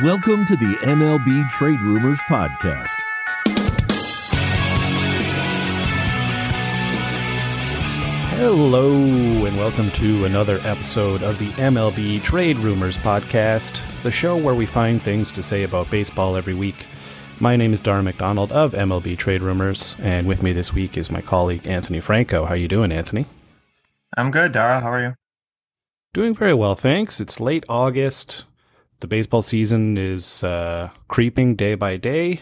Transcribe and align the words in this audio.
Welcome 0.00 0.46
to 0.46 0.56
the 0.56 0.74
MLB 0.84 1.50
Trade 1.50 1.78
Rumors 1.82 2.18
Podcast. 2.20 2.94
Hello, 8.38 9.44
and 9.44 9.54
welcome 9.58 9.90
to 9.90 10.24
another 10.24 10.60
episode 10.64 11.22
of 11.22 11.38
the 11.38 11.50
MLB 11.50 12.22
Trade 12.22 12.56
Rumors 12.56 12.96
Podcast, 12.96 13.82
the 14.02 14.10
show 14.10 14.34
where 14.34 14.54
we 14.54 14.64
find 14.64 15.02
things 15.02 15.30
to 15.32 15.42
say 15.42 15.62
about 15.62 15.90
baseball 15.90 16.36
every 16.36 16.54
week. 16.54 16.86
My 17.38 17.54
name 17.56 17.74
is 17.74 17.80
Darragh 17.80 18.04
McDonald 18.04 18.50
of 18.50 18.72
MLB 18.72 19.18
Trade 19.18 19.42
Rumors, 19.42 19.96
and 20.00 20.26
with 20.26 20.42
me 20.42 20.54
this 20.54 20.72
week 20.72 20.96
is 20.96 21.10
my 21.10 21.20
colleague 21.20 21.66
Anthony 21.66 22.00
Franco. 22.00 22.46
How 22.46 22.54
you 22.54 22.66
doing, 22.66 22.92
Anthony? 22.92 23.26
I'm 24.16 24.30
good, 24.30 24.52
Darragh. 24.52 24.82
How 24.82 24.90
are 24.90 25.02
you? 25.02 25.14
Doing 26.14 26.32
very 26.32 26.54
well, 26.54 26.74
thanks. 26.74 27.20
It's 27.20 27.40
late 27.40 27.64
August. 27.68 28.46
The 29.02 29.08
baseball 29.08 29.42
season 29.42 29.98
is 29.98 30.44
uh, 30.44 30.88
creeping 31.08 31.56
day 31.56 31.74
by 31.74 31.96
day, 31.96 32.40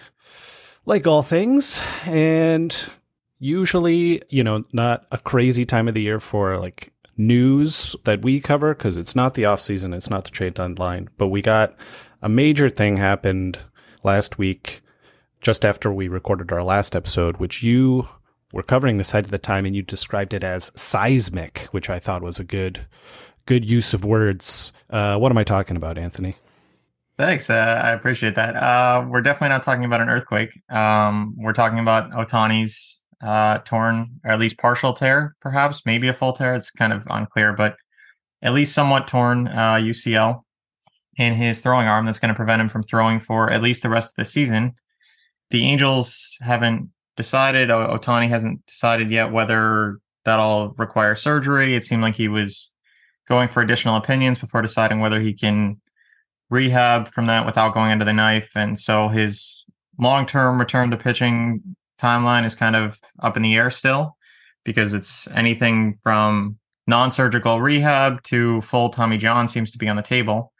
like 0.84 1.06
all 1.06 1.23
things, 1.23 1.80
and 2.05 2.77
usually, 3.38 4.20
you 4.28 4.45
know, 4.45 4.64
not 4.70 5.06
a 5.10 5.16
crazy 5.16 5.64
time 5.64 5.88
of 5.88 5.95
the 5.95 6.02
year 6.02 6.20
for 6.20 6.59
like 6.59 6.92
news 7.16 7.96
that 8.05 8.20
we 8.20 8.41
cover 8.41 8.74
because 8.74 8.98
it's 8.98 9.16
not 9.16 9.33
the 9.33 9.46
off 9.46 9.62
season, 9.62 9.95
it's 9.95 10.10
not 10.10 10.24
the 10.24 10.30
trade 10.30 10.52
deadline. 10.52 11.09
But 11.16 11.28
we 11.28 11.41
got 11.41 11.74
a 12.20 12.28
major 12.28 12.69
thing 12.69 12.98
happened 12.98 13.58
last 14.02 14.36
week, 14.36 14.83
just 15.41 15.64
after 15.64 15.91
we 15.91 16.08
recorded 16.08 16.52
our 16.52 16.62
last 16.62 16.95
episode, 16.95 17.38
which 17.38 17.62
you 17.62 18.06
were 18.52 18.62
covering 18.62 18.98
the 18.98 19.05
site 19.05 19.24
at 19.24 19.30
the 19.30 19.38
time, 19.38 19.64
and 19.64 19.74
you 19.74 19.80
described 19.80 20.34
it 20.34 20.45
as 20.45 20.72
seismic, 20.78 21.69
which 21.70 21.88
I 21.88 21.98
thought 21.98 22.20
was 22.20 22.38
a 22.38 22.45
good, 22.45 22.84
good 23.47 23.64
use 23.64 23.95
of 23.95 24.05
words. 24.05 24.72
Uh, 24.91 25.16
what 25.16 25.33
am 25.33 25.38
I 25.38 25.45
talking 25.45 25.78
about, 25.78 25.97
Anthony? 25.97 26.36
Thanks. 27.20 27.50
Uh, 27.50 27.82
I 27.84 27.90
appreciate 27.90 28.34
that. 28.36 28.56
Uh, 28.56 29.04
we're 29.06 29.20
definitely 29.20 29.50
not 29.50 29.62
talking 29.62 29.84
about 29.84 30.00
an 30.00 30.08
earthquake. 30.08 30.58
Um, 30.70 31.34
we're 31.36 31.52
talking 31.52 31.78
about 31.78 32.10
Ohtani's 32.12 33.04
uh, 33.22 33.58
torn, 33.58 34.18
or 34.24 34.30
at 34.30 34.38
least 34.38 34.56
partial 34.56 34.94
tear, 34.94 35.36
perhaps, 35.42 35.82
maybe 35.84 36.08
a 36.08 36.14
full 36.14 36.32
tear. 36.32 36.54
It's 36.54 36.70
kind 36.70 36.94
of 36.94 37.06
unclear, 37.10 37.52
but 37.52 37.76
at 38.41 38.54
least 38.54 38.74
somewhat 38.74 39.06
torn 39.06 39.48
UCL 39.48 40.34
uh, 40.34 40.38
in 41.18 41.34
his 41.34 41.60
throwing 41.60 41.88
arm 41.88 42.06
that's 42.06 42.20
going 42.20 42.30
to 42.30 42.34
prevent 42.34 42.62
him 42.62 42.70
from 42.70 42.82
throwing 42.82 43.20
for 43.20 43.50
at 43.50 43.60
least 43.60 43.82
the 43.82 43.91
rest 43.91 44.12
of 44.12 44.16
the 44.16 44.24
season. 44.24 44.72
The 45.50 45.66
Angels 45.66 46.38
haven't 46.41 46.88
decided, 47.18 47.68
Ohtani 47.68 48.28
hasn't 48.28 48.64
decided 48.64 49.10
yet 49.10 49.30
whether 49.30 49.98
that'll 50.24 50.70
require 50.78 51.14
surgery. 51.14 51.74
It 51.74 51.84
seemed 51.84 52.00
like 52.00 52.14
he 52.14 52.28
was 52.28 52.72
going 53.28 53.48
for 53.48 53.60
additional 53.60 53.96
opinions 53.96 54.38
before 54.38 54.62
deciding 54.62 55.00
whether 55.00 55.20
he 55.20 55.34
can 55.34 55.80
rehab 56.51 57.09
from 57.09 57.27
that 57.27 57.47
without 57.47 57.75
going 57.75 57.91
under 57.91 58.05
the 58.05 58.12
knife. 58.12 58.53
And 58.55 58.79
so 58.79 59.09
his 59.09 59.67
long 59.98 60.27
term 60.27 60.59
return 60.59 60.91
to 60.91 60.97
pitching 60.97 61.62
timeline 62.01 62.45
is 62.45 62.55
kind 62.55 62.77
of 62.77 62.98
up 63.20 63.37
in 63.37 63.43
the 63.43 63.55
air 63.55 63.70
still 63.70 64.17
because 64.65 64.95
it's 64.95 65.28
anything 65.28 65.98
from 66.03 66.59
non 66.87 67.11
surgical 67.11 67.61
rehab 67.61 68.23
to 68.25 68.61
full 68.62 68.91
Tommy 68.91 69.17
John 69.17 69.48
seems 69.48 69.71
to 69.73 69.78
be 69.78 69.89
on 69.89 69.97
the 69.97 70.03
table. 70.03 70.53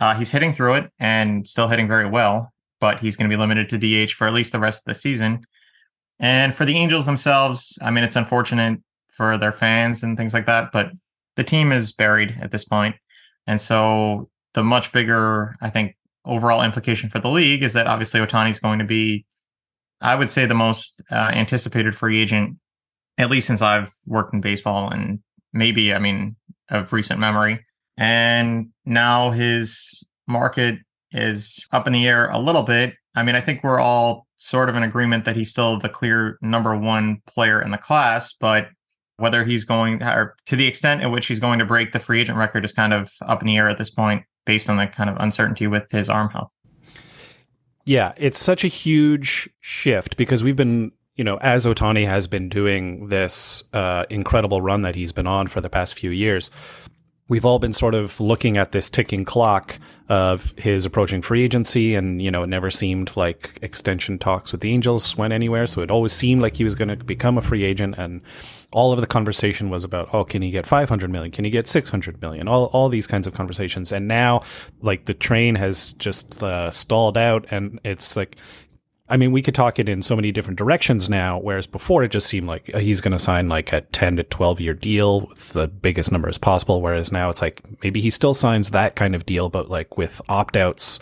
Uh, 0.00 0.14
he's 0.14 0.30
hitting 0.30 0.54
through 0.54 0.74
it 0.74 0.90
and 0.98 1.46
still 1.46 1.68
hitting 1.68 1.88
very 1.88 2.08
well, 2.08 2.52
but 2.80 3.00
he's 3.00 3.16
going 3.16 3.28
to 3.28 3.34
be 3.34 3.38
limited 3.38 3.68
to 3.68 4.06
DH 4.06 4.12
for 4.12 4.26
at 4.26 4.32
least 4.32 4.52
the 4.52 4.58
rest 4.58 4.80
of 4.80 4.84
the 4.86 4.94
season. 4.94 5.44
And 6.18 6.54
for 6.54 6.64
the 6.64 6.76
Angels 6.76 7.04
themselves, 7.04 7.78
I 7.82 7.90
mean, 7.90 8.04
it's 8.04 8.16
unfortunate 8.16 8.80
for 9.08 9.36
their 9.36 9.52
fans 9.52 10.02
and 10.02 10.16
things 10.16 10.32
like 10.32 10.46
that, 10.46 10.72
but 10.72 10.92
the 11.36 11.44
team 11.44 11.72
is 11.72 11.92
buried 11.92 12.38
at 12.40 12.50
this 12.50 12.64
point. 12.64 12.96
And 13.46 13.60
so 13.60 14.30
the 14.54 14.62
much 14.62 14.92
bigger, 14.92 15.54
I 15.60 15.70
think, 15.70 15.96
overall 16.24 16.62
implication 16.62 17.08
for 17.08 17.18
the 17.18 17.28
league 17.28 17.62
is 17.62 17.72
that 17.72 17.86
obviously 17.86 18.20
Ohtani 18.20 18.50
is 18.50 18.60
going 18.60 18.78
to 18.78 18.84
be, 18.84 19.26
I 20.00 20.14
would 20.14 20.30
say, 20.30 20.46
the 20.46 20.54
most 20.54 21.02
uh, 21.10 21.30
anticipated 21.32 21.94
free 21.94 22.20
agent, 22.20 22.58
at 23.18 23.30
least 23.30 23.46
since 23.46 23.62
I've 23.62 23.92
worked 24.06 24.34
in 24.34 24.40
baseball 24.40 24.90
and 24.90 25.20
maybe, 25.52 25.92
I 25.92 25.98
mean, 25.98 26.36
of 26.70 26.92
recent 26.92 27.20
memory. 27.20 27.64
And 27.96 28.68
now 28.84 29.30
his 29.30 30.04
market 30.26 30.78
is 31.10 31.64
up 31.72 31.86
in 31.86 31.92
the 31.92 32.06
air 32.08 32.30
a 32.30 32.38
little 32.38 32.62
bit. 32.62 32.94
I 33.14 33.22
mean, 33.22 33.34
I 33.34 33.40
think 33.40 33.62
we're 33.62 33.80
all 33.80 34.26
sort 34.36 34.68
of 34.68 34.76
in 34.76 34.82
agreement 34.82 35.24
that 35.24 35.36
he's 35.36 35.50
still 35.50 35.78
the 35.78 35.88
clear 35.88 36.38
number 36.40 36.76
one 36.76 37.20
player 37.26 37.60
in 37.60 37.70
the 37.70 37.78
class, 37.78 38.32
but 38.32 38.68
whether 39.18 39.44
he's 39.44 39.64
going 39.64 40.02
or 40.02 40.34
to 40.46 40.56
the 40.56 40.66
extent 40.66 41.02
at 41.02 41.10
which 41.10 41.26
he's 41.26 41.38
going 41.38 41.58
to 41.58 41.64
break 41.64 41.92
the 41.92 42.00
free 42.00 42.20
agent 42.20 42.38
record 42.38 42.64
is 42.64 42.72
kind 42.72 42.92
of 42.92 43.12
up 43.22 43.42
in 43.42 43.46
the 43.46 43.56
air 43.56 43.68
at 43.68 43.78
this 43.78 43.90
point 43.90 44.24
based 44.46 44.68
on 44.68 44.76
the 44.76 44.86
kind 44.86 45.10
of 45.10 45.16
uncertainty 45.18 45.66
with 45.66 45.90
his 45.90 46.08
arm 46.08 46.30
health. 46.30 46.50
Yeah, 47.84 48.12
it's 48.16 48.38
such 48.38 48.64
a 48.64 48.68
huge 48.68 49.50
shift 49.60 50.16
because 50.16 50.44
we've 50.44 50.56
been, 50.56 50.92
you 51.16 51.24
know, 51.24 51.38
as 51.38 51.66
Ohtani 51.66 52.06
has 52.06 52.26
been 52.26 52.48
doing 52.48 53.08
this 53.08 53.64
uh, 53.72 54.04
incredible 54.08 54.60
run 54.60 54.82
that 54.82 54.94
he's 54.94 55.12
been 55.12 55.26
on 55.26 55.48
for 55.48 55.60
the 55.60 55.68
past 55.68 55.98
few 55.98 56.10
years, 56.10 56.50
we've 57.32 57.46
all 57.46 57.58
been 57.58 57.72
sort 57.72 57.94
of 57.94 58.20
looking 58.20 58.58
at 58.58 58.72
this 58.72 58.90
ticking 58.90 59.24
clock 59.24 59.78
of 60.10 60.52
his 60.58 60.84
approaching 60.84 61.22
free 61.22 61.42
agency 61.42 61.94
and 61.94 62.20
you 62.20 62.30
know 62.30 62.42
it 62.42 62.46
never 62.48 62.70
seemed 62.70 63.16
like 63.16 63.58
extension 63.62 64.18
talks 64.18 64.52
with 64.52 64.60
the 64.60 64.70
angels 64.70 65.16
went 65.16 65.32
anywhere. 65.32 65.66
So 65.66 65.80
it 65.80 65.90
always 65.90 66.12
seemed 66.12 66.42
like 66.42 66.56
he 66.56 66.64
was 66.64 66.74
going 66.74 66.88
to 66.88 66.96
become 66.96 67.38
a 67.38 67.40
free 67.40 67.64
agent. 67.64 67.94
And 67.96 68.20
all 68.70 68.92
of 68.92 69.00
the 69.00 69.06
conversation 69.06 69.70
was 69.70 69.82
about 69.82 70.12
oh 70.12 70.24
can 70.24 70.42
he 70.42 70.50
get 70.50 70.66
500 70.66 71.08
million? 71.08 71.32
Can 71.32 71.46
he 71.46 71.50
get 71.50 71.66
600 71.66 72.20
million? 72.20 72.48
All, 72.48 72.66
all 72.66 72.90
these 72.90 73.06
kinds 73.06 73.26
of 73.26 73.32
conversations. 73.32 73.92
And 73.92 74.06
now 74.06 74.42
like 74.82 75.06
the 75.06 75.14
train 75.14 75.54
has 75.54 75.94
just 75.94 76.42
uh, 76.42 76.70
stalled 76.70 77.16
out 77.16 77.46
and 77.50 77.80
it's 77.82 78.14
like 78.14 78.36
I 79.12 79.18
mean, 79.18 79.30
we 79.30 79.42
could 79.42 79.54
talk 79.54 79.78
it 79.78 79.90
in 79.90 80.00
so 80.00 80.16
many 80.16 80.32
different 80.32 80.58
directions 80.58 81.10
now, 81.10 81.38
whereas 81.38 81.66
before 81.66 82.02
it 82.02 82.12
just 82.12 82.28
seemed 82.28 82.46
like 82.46 82.74
uh, 82.74 82.78
he's 82.78 83.02
going 83.02 83.12
to 83.12 83.18
sign 83.18 83.46
like 83.46 83.70
a 83.70 83.82
10 83.82 84.16
to 84.16 84.22
12 84.22 84.58
year 84.58 84.72
deal 84.72 85.26
with 85.26 85.50
the 85.50 85.68
biggest 85.68 86.10
number 86.10 86.30
as 86.30 86.38
possible. 86.38 86.80
Whereas 86.80 87.12
now 87.12 87.28
it's 87.28 87.42
like 87.42 87.62
maybe 87.82 88.00
he 88.00 88.08
still 88.08 88.32
signs 88.32 88.70
that 88.70 88.96
kind 88.96 89.14
of 89.14 89.26
deal, 89.26 89.50
but 89.50 89.68
like 89.68 89.98
with 89.98 90.22
opt 90.30 90.56
outs 90.56 90.98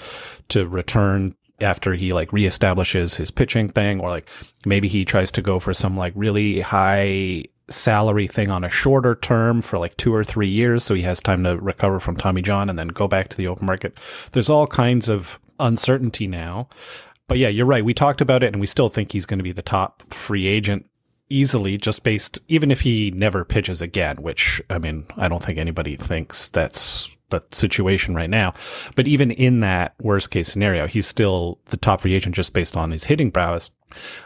to 0.49 0.67
return 0.67 1.37
after 1.61 1.95
he 1.95 2.13
like 2.13 2.31
reestablishes 2.31 3.15
his 3.15 3.31
pitching 3.31 3.69
thing, 3.69 4.01
or 4.01 4.11
like 4.11 4.29
maybe 4.67 4.89
he 4.89 5.05
tries 5.05 5.31
to 5.31 5.41
go 5.41 5.61
for 5.61 5.73
some 5.73 5.97
like 5.97 6.13
really 6.17 6.59
high 6.59 7.45
salary 7.69 8.27
thing 8.27 8.51
on 8.51 8.65
a 8.65 8.71
shorter 8.71 9.15
term 9.15 9.63
for 9.63 9.79
like 9.79 9.97
two 9.99 10.13
or 10.13 10.25
three 10.25 10.51
years. 10.51 10.83
So 10.83 10.95
he 10.95 11.03
has 11.03 11.21
time 11.21 11.45
to 11.45 11.57
recover 11.59 12.01
from 12.01 12.17
Tommy 12.17 12.43
John 12.43 12.69
and 12.69 12.77
then 12.77 12.89
go 12.89 13.07
back 13.07 13.29
to 13.29 13.37
the 13.37 13.47
open 13.47 13.67
market. 13.67 13.97
There's 14.33 14.51
all 14.51 14.67
kinds 14.67 15.09
of 15.09 15.39
uncertainty 15.61 16.27
now. 16.27 16.69
But 17.31 17.39
yeah, 17.39 17.47
you're 17.47 17.65
right. 17.65 17.85
We 17.85 17.95
talked 17.95 18.21
about 18.21 18.43
it 18.43 18.49
and 18.49 18.61
we 18.61 18.67
still 18.67 18.89
think 18.89 19.13
he's 19.13 19.25
going 19.25 19.39
to 19.39 19.45
be 19.45 19.53
the 19.53 19.63
top 19.63 20.03
free 20.13 20.49
agent 20.49 20.87
easily 21.29 21.77
just 21.79 22.03
based 22.03 22.41
even 22.49 22.73
if 22.73 22.81
he 22.81 23.13
never 23.13 23.45
pitches 23.45 23.81
again, 23.81 24.17
which 24.17 24.61
I 24.69 24.79
mean, 24.79 25.07
I 25.17 25.29
don't 25.29 25.41
think 25.41 25.57
anybody 25.57 25.95
thinks 25.95 26.49
that's 26.49 27.09
the 27.29 27.41
situation 27.53 28.17
right 28.17 28.29
now. 28.29 28.55
But 28.97 29.07
even 29.07 29.31
in 29.31 29.61
that 29.61 29.95
worst 30.01 30.33
case 30.33 30.49
scenario, 30.49 30.89
he's 30.89 31.07
still 31.07 31.61
the 31.67 31.77
top 31.77 32.01
free 32.01 32.15
agent 32.15 32.35
just 32.35 32.53
based 32.53 32.77
on 32.77 32.91
his 32.91 33.05
hitting 33.05 33.31
prowess. 33.31 33.71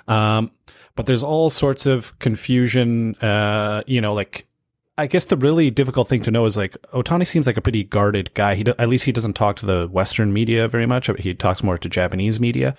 Um, 0.09 0.51
but 0.97 1.05
there's 1.05 1.23
all 1.23 1.51
sorts 1.51 1.85
of 1.85 2.19
confusion. 2.21 3.17
Uh, 3.17 3.83
you 3.87 4.01
know, 4.01 4.15
like 4.15 4.47
I 4.97 5.09
guess 5.09 5.25
the 5.25 5.37
really 5.37 5.71
difficult 5.71 6.09
thing 6.09 6.23
to 6.23 6.31
know 6.31 6.45
is 6.45 6.57
like 6.57 6.81
Ohtani 6.93 7.27
seems 7.27 7.47
like 7.47 7.57
a 7.57 7.61
pretty 7.61 7.83
guarded 7.83 8.33
guy. 8.35 8.55
He 8.55 8.65
do, 8.65 8.75
at 8.79 8.89
least 8.89 9.05
he 9.05 9.13
doesn't 9.13 9.33
talk 9.35 9.57
to 9.57 9.67
the 9.67 9.89
Western 9.89 10.33
media 10.33 10.69
very 10.69 10.87
much. 10.87 11.11
He 11.19 11.35
talks 11.35 11.65
more 11.65 11.77
to 11.77 11.89
Japanese 11.89 12.39
media, 12.39 12.77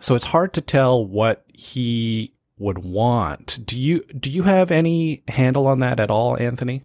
so 0.00 0.14
it's 0.14 0.26
hard 0.26 0.52
to 0.54 0.60
tell 0.60 1.04
what 1.04 1.44
he 1.54 2.32
would 2.58 2.78
want. 2.78 3.58
Do 3.64 3.80
you 3.80 4.04
do 4.18 4.30
you 4.30 4.42
have 4.42 4.70
any 4.70 5.22
handle 5.28 5.66
on 5.66 5.78
that 5.78 5.98
at 5.98 6.10
all, 6.10 6.36
Anthony? 6.38 6.84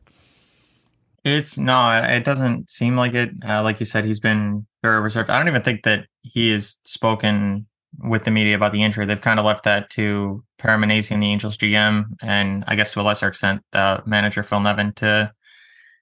It's 1.26 1.58
no, 1.58 2.02
it 2.04 2.24
doesn't 2.24 2.70
seem 2.72 2.96
like 2.96 3.14
it. 3.14 3.32
Uh, 3.48 3.62
like 3.64 3.80
you 3.80 3.86
said, 3.86 4.06
he's 4.06 4.20
been 4.22 4.66
very 4.82 5.02
reserved. 5.02 5.30
I 5.30 5.38
don't 5.38 5.50
even 5.50 5.62
think 5.62 5.84
that 5.84 6.06
he 6.22 6.50
has 6.52 6.78
spoken 6.84 7.68
with 8.00 8.24
the 8.24 8.32
media 8.32 8.56
about 8.56 8.72
the 8.72 8.84
injury. 8.84 9.06
They've 9.06 9.20
kind 9.20 9.40
of 9.40 9.46
left 9.46 9.64
that 9.66 9.90
to 9.92 10.44
Perry 10.58 10.78
Minasian, 10.78 11.20
the 11.20 11.28
Angels 11.28 11.58
GM, 11.58 12.06
and 12.22 12.64
I 12.68 12.76
guess 12.76 12.94
to 12.94 13.02
a 13.02 13.04
lesser 13.04 13.28
extent, 13.28 13.64
the 13.72 14.02
manager 14.06 14.44
Phil 14.44 14.60
Nevin 14.60 14.94
to 14.94 15.32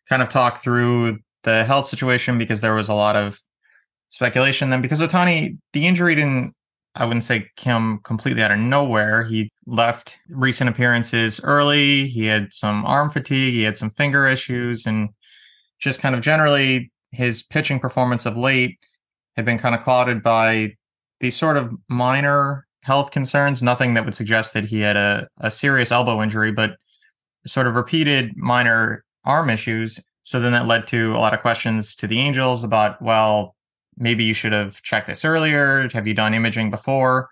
kind 0.08 0.22
of 0.22 0.30
talk 0.30 0.62
through 0.62 1.20
the 1.44 1.64
health 1.64 1.88
situation 1.88 2.38
because 2.38 2.62
there 2.62 2.76
was 2.76 2.90
a 2.90 2.94
lot 2.94 3.16
of 3.16 3.40
speculation 4.10 4.70
then 4.70 4.82
because 4.82 5.02
Ohtani, 5.02 5.58
the 5.74 5.88
injury 5.88 6.16
didn't 6.16 6.54
I 6.96 7.06
wouldn't 7.06 7.24
say 7.24 7.48
come 7.56 8.00
completely 8.04 8.42
out 8.42 8.52
of 8.52 8.60
nowhere. 8.60 9.24
He 9.24 9.52
left 9.66 10.18
recent 10.30 10.70
appearances 10.70 11.40
early. 11.44 12.08
He 12.08 12.26
had 12.26 12.52
some 12.52 12.86
arm 12.86 13.10
fatigue. 13.12 13.54
He 13.54 13.62
had 13.62 13.78
some 13.78 13.92
finger 13.92 14.28
issues, 14.28 14.86
and 14.86 15.10
just 15.80 16.02
kind 16.02 16.16
of 16.16 16.22
generally 16.22 16.92
his 17.12 17.44
pitching 17.44 17.80
performance 17.80 18.26
of 18.26 18.36
late 18.36 18.80
had 19.36 19.46
been 19.46 19.58
kind 19.58 19.76
of 19.76 19.82
clouded 19.82 20.22
by 20.24 20.76
these 21.20 21.36
sort 21.36 21.58
of 21.58 21.74
minor 21.88 22.66
health 22.84 23.12
concerns, 23.12 23.62
nothing 23.62 23.94
that 23.94 24.06
would 24.06 24.16
suggest 24.16 24.54
that 24.54 24.66
he 24.66 24.80
had 24.80 24.96
a, 24.96 25.28
a 25.40 25.52
serious 25.52 25.92
elbow 25.92 26.22
injury, 26.22 26.52
but 26.52 26.78
sort 27.46 27.68
of 27.68 27.76
repeated 27.76 28.36
minor 28.36 29.04
arm 29.26 29.50
issues. 29.50 30.00
So 30.24 30.40
then 30.40 30.52
that 30.52 30.68
led 30.68 30.88
to 30.88 31.16
a 31.16 31.20
lot 31.20 31.34
of 31.34 31.42
questions 31.42 31.96
to 31.98 32.08
the 32.08 32.20
Angels 32.20 32.64
about, 32.64 33.02
well, 33.02 33.56
maybe 33.98 34.24
you 34.24 34.34
should 34.34 34.54
have 34.54 34.82
checked 34.82 35.08
this 35.08 35.26
earlier. 35.26 35.90
Have 35.90 36.08
you 36.08 36.14
done 36.14 36.34
imaging 36.34 36.72
before? 36.72 37.30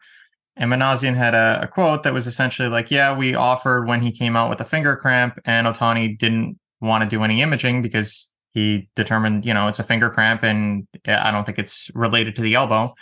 And 0.57 0.72
Minasian 0.72 1.16
had 1.16 1.36
a, 1.36 1.60
a, 1.62 1.68
quote 1.68 2.04
that 2.04 2.13
was 2.13 2.25
essentially 2.25 2.68
like, 2.68 2.90
yeah, 2.90 3.16
we 3.16 3.36
offered 3.36 3.88
when 3.88 4.01
he 4.01 4.12
came 4.12 4.36
out 4.36 4.50
with 4.50 4.60
a 4.60 4.66
finger 4.66 4.95
cramp, 4.95 5.40
and 5.45 5.68
Ohtani 5.68 6.18
didn't 6.18 6.57
want 6.81 7.04
to 7.04 7.10
do 7.10 7.24
any 7.24 7.42
imaging 7.42 7.81
because 7.81 8.31
he 8.54 8.90
determined, 8.95 9.45
you 9.45 9.54
know, 9.54 9.68
it's 9.68 9.80
a 9.80 9.83
finger 9.83 10.10
cramp 10.10 10.44
and 10.44 10.88
I 11.06 11.30
don't 11.30 11.45
think 11.45 11.60
it's 11.60 11.92
related 11.94 12.36
to 12.38 12.42
the 12.42 12.56
elbow. 12.56 12.95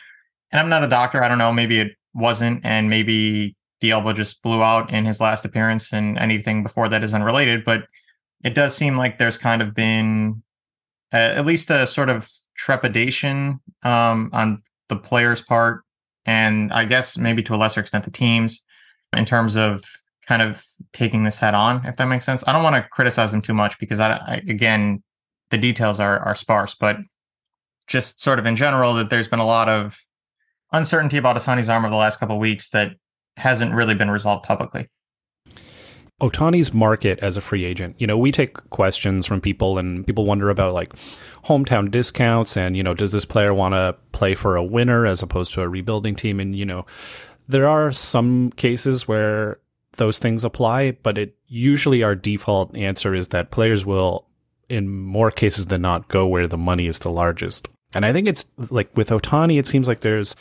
And 0.51 0.59
I'm 0.59 0.69
not 0.69 0.83
a 0.83 0.87
doctor. 0.87 1.23
I 1.23 1.27
don't 1.27 1.37
know. 1.37 1.51
Maybe 1.51 1.79
it 1.79 1.91
wasn't. 2.13 2.65
And 2.65 2.89
maybe 2.89 3.55
the 3.81 3.91
elbow 3.91 4.13
just 4.13 4.41
blew 4.41 4.63
out 4.63 4.91
in 4.91 5.05
his 5.05 5.19
last 5.19 5.45
appearance 5.45 5.91
and 5.91 6.17
anything 6.17 6.63
before 6.63 6.89
that 6.89 7.03
is 7.03 7.13
unrelated. 7.13 7.65
But 7.65 7.83
it 8.43 8.53
does 8.53 8.75
seem 8.75 8.95
like 8.95 9.17
there's 9.17 9.37
kind 9.37 9.61
of 9.61 9.73
been 9.73 10.43
uh, 11.13 11.17
at 11.17 11.45
least 11.45 11.69
a 11.69 11.87
sort 11.87 12.09
of 12.09 12.29
trepidation 12.55 13.59
um, 13.83 14.29
on 14.33 14.61
the 14.87 14.95
player's 14.95 15.41
part 15.41 15.81
and 16.25 16.71
I 16.73 16.85
guess 16.85 17.17
maybe 17.17 17.43
to 17.43 17.55
a 17.55 17.57
lesser 17.57 17.81
extent 17.81 18.05
the 18.05 18.11
teams 18.11 18.63
in 19.15 19.25
terms 19.25 19.55
of 19.55 19.83
kind 20.27 20.41
of 20.41 20.65
taking 20.91 21.23
this 21.23 21.37
head 21.37 21.53
on, 21.53 21.85
if 21.85 21.97
that 21.97 22.05
makes 22.05 22.25
sense. 22.25 22.43
I 22.47 22.51
don't 22.51 22.63
want 22.63 22.75
to 22.75 22.87
criticize 22.89 23.31
them 23.31 23.41
too 23.41 23.53
much 23.53 23.77
because 23.79 23.99
I, 23.99 24.13
I 24.13 24.41
again, 24.47 25.03
the 25.51 25.57
details 25.57 25.99
are 25.99 26.19
are 26.19 26.35
sparse, 26.35 26.75
but 26.75 26.97
just 27.87 28.21
sort 28.21 28.39
of 28.39 28.45
in 28.45 28.55
general 28.55 28.95
that 28.95 29.11
there's 29.11 29.27
been 29.27 29.39
a 29.39 29.45
lot 29.45 29.69
of 29.69 29.99
uncertainty 30.71 31.17
about 31.17 31.35
Ohtani's 31.35 31.69
arm 31.69 31.85
over 31.85 31.91
the 31.91 31.97
last 31.97 32.19
couple 32.19 32.37
weeks 32.39 32.69
that 32.69 32.95
hasn't 33.37 33.73
really 33.73 33.95
been 33.95 34.11
resolved 34.11 34.45
publicly. 34.45 34.87
Ohtani's 36.21 36.73
market 36.73 37.19
as 37.19 37.35
a 37.35 37.41
free 37.41 37.65
agent. 37.65 37.95
You 37.99 38.07
know, 38.07 38.17
we 38.17 38.31
take 38.31 38.53
questions 38.69 39.25
from 39.25 39.41
people 39.41 39.77
and 39.77 40.07
people 40.07 40.25
wonder 40.25 40.49
about 40.49 40.73
like 40.73 40.93
hometown 41.43 41.91
discounts 41.91 42.55
and, 42.55 42.77
you 42.77 42.83
know, 42.83 42.93
does 42.93 43.11
this 43.11 43.25
player 43.25 43.53
want 43.53 43.73
to 43.73 43.97
play 44.13 44.33
for 44.33 44.55
a 44.55 44.63
winner 44.63 45.05
as 45.05 45.21
opposed 45.21 45.51
to 45.53 45.61
a 45.61 45.67
rebuilding 45.67 46.15
team? 46.15 46.39
And, 46.39 46.55
you 46.55 46.65
know, 46.65 46.85
there 47.49 47.67
are 47.67 47.91
some 47.91 48.51
cases 48.51 49.09
where 49.09 49.59
those 49.97 50.17
things 50.17 50.45
apply, 50.45 50.91
but 51.03 51.17
it 51.17 51.35
usually 51.47 52.01
our 52.01 52.15
default 52.15 52.75
answer 52.77 53.13
is 53.13 53.29
that 53.29 53.51
players 53.51 53.85
will, 53.85 54.25
in 54.69 54.89
more 54.89 55.31
cases 55.31 55.65
than 55.65 55.81
not, 55.81 56.07
go 56.07 56.25
where 56.25 56.47
the 56.47 56.57
money 56.57 56.87
is 56.87 56.99
the 56.99 57.11
largest. 57.11 57.67
And 57.95 58.05
I 58.05 58.13
think 58.13 58.27
it's 58.27 58.45
like 58.69 58.95
with 58.95 59.09
Ohtani, 59.09 59.57
it 59.57 59.67
seems 59.67 59.87
like 59.87 60.01
there's 60.01 60.35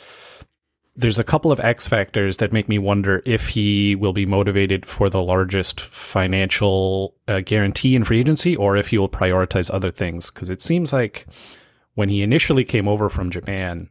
there's 0.97 1.19
a 1.19 1.23
couple 1.23 1.51
of 1.51 1.59
X 1.59 1.87
factors 1.87 2.37
that 2.37 2.53
make 2.53 2.69
me 2.69 2.77
wonder 2.77 3.21
if 3.25 3.49
he 3.49 3.95
will 3.95 4.13
be 4.13 4.25
motivated 4.25 4.85
for 4.85 5.09
the 5.09 5.21
largest 5.21 5.81
financial 5.81 7.15
uh, 7.27 7.41
guarantee 7.41 7.95
in 7.95 8.03
free 8.05 8.19
agency 8.19 8.55
or 8.55 8.77
if 8.77 8.87
he 8.87 8.97
will 8.97 9.09
prioritize 9.09 9.73
other 9.73 9.91
things. 9.91 10.29
Because 10.29 10.49
it 10.49 10.61
seems 10.61 10.93
like 10.93 11.25
when 11.95 12.09
he 12.09 12.21
initially 12.21 12.63
came 12.63 12.87
over 12.87 13.09
from 13.09 13.29
Japan, 13.29 13.89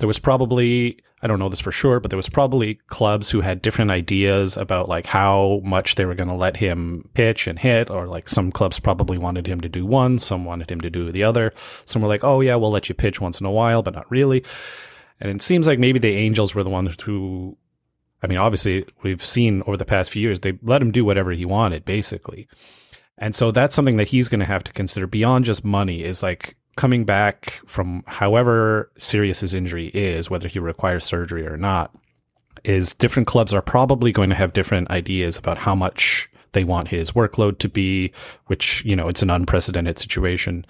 there 0.00 0.06
was 0.06 0.18
probably, 0.18 0.98
I 1.22 1.26
don't 1.26 1.38
know 1.38 1.48
this 1.48 1.60
for 1.60 1.70
sure, 1.70 2.00
but 2.00 2.10
there 2.10 2.16
was 2.16 2.28
probably 2.28 2.76
clubs 2.88 3.30
who 3.30 3.42
had 3.42 3.62
different 3.62 3.90
ideas 3.90 4.56
about 4.56 4.88
like 4.88 5.06
how 5.06 5.60
much 5.62 5.94
they 5.94 6.06
were 6.06 6.14
going 6.14 6.30
to 6.30 6.34
let 6.34 6.56
him 6.56 7.08
pitch 7.14 7.46
and 7.46 7.58
hit, 7.58 7.90
or 7.90 8.06
like 8.06 8.28
some 8.28 8.50
clubs 8.50 8.80
probably 8.80 9.18
wanted 9.18 9.46
him 9.46 9.60
to 9.60 9.68
do 9.68 9.86
one, 9.86 10.18
some 10.18 10.44
wanted 10.44 10.70
him 10.70 10.80
to 10.80 10.90
do 10.90 11.12
the 11.12 11.22
other. 11.22 11.52
Some 11.84 12.02
were 12.02 12.08
like, 12.08 12.24
oh 12.24 12.40
yeah, 12.40 12.56
we'll 12.56 12.70
let 12.70 12.88
you 12.88 12.94
pitch 12.94 13.20
once 13.20 13.40
in 13.40 13.46
a 13.46 13.50
while, 13.50 13.82
but 13.82 13.94
not 13.94 14.10
really. 14.10 14.42
And 15.20 15.30
it 15.30 15.42
seems 15.42 15.66
like 15.66 15.78
maybe 15.78 15.98
the 15.98 16.16
Angels 16.16 16.54
were 16.54 16.64
the 16.64 16.70
ones 16.70 16.96
who, 17.02 17.56
I 18.22 18.26
mean, 18.26 18.38
obviously 18.38 18.86
we've 19.02 19.24
seen 19.24 19.62
over 19.66 19.76
the 19.76 19.84
past 19.84 20.10
few 20.10 20.22
years, 20.22 20.40
they 20.40 20.58
let 20.62 20.82
him 20.82 20.92
do 20.92 21.04
whatever 21.04 21.30
he 21.32 21.44
wanted, 21.44 21.84
basically. 21.84 22.48
And 23.18 23.36
so 23.36 23.50
that's 23.50 23.74
something 23.74 23.98
that 23.98 24.08
he's 24.08 24.30
going 24.30 24.40
to 24.40 24.46
have 24.46 24.64
to 24.64 24.72
consider 24.72 25.06
beyond 25.06 25.44
just 25.44 25.62
money 25.62 26.02
is 26.02 26.22
like 26.22 26.56
coming 26.80 27.04
back 27.04 27.60
from 27.66 28.02
however 28.06 28.90
serious 28.96 29.40
his 29.40 29.54
injury 29.54 29.88
is, 29.88 30.30
whether 30.30 30.48
he 30.48 30.58
requires 30.58 31.04
surgery 31.04 31.46
or 31.46 31.58
not, 31.58 31.94
is 32.64 32.94
different 32.94 33.26
clubs 33.26 33.52
are 33.52 33.60
probably 33.60 34.12
going 34.12 34.30
to 34.30 34.34
have 34.34 34.54
different 34.54 34.90
ideas 34.90 35.36
about 35.36 35.58
how 35.58 35.74
much 35.74 36.30
they 36.52 36.64
want 36.64 36.88
his 36.88 37.10
workload 37.10 37.58
to 37.58 37.68
be, 37.68 38.10
which, 38.46 38.82
you 38.86 38.96
know, 38.96 39.08
it's 39.08 39.20
an 39.20 39.28
unprecedented 39.28 39.98
situation. 39.98 40.64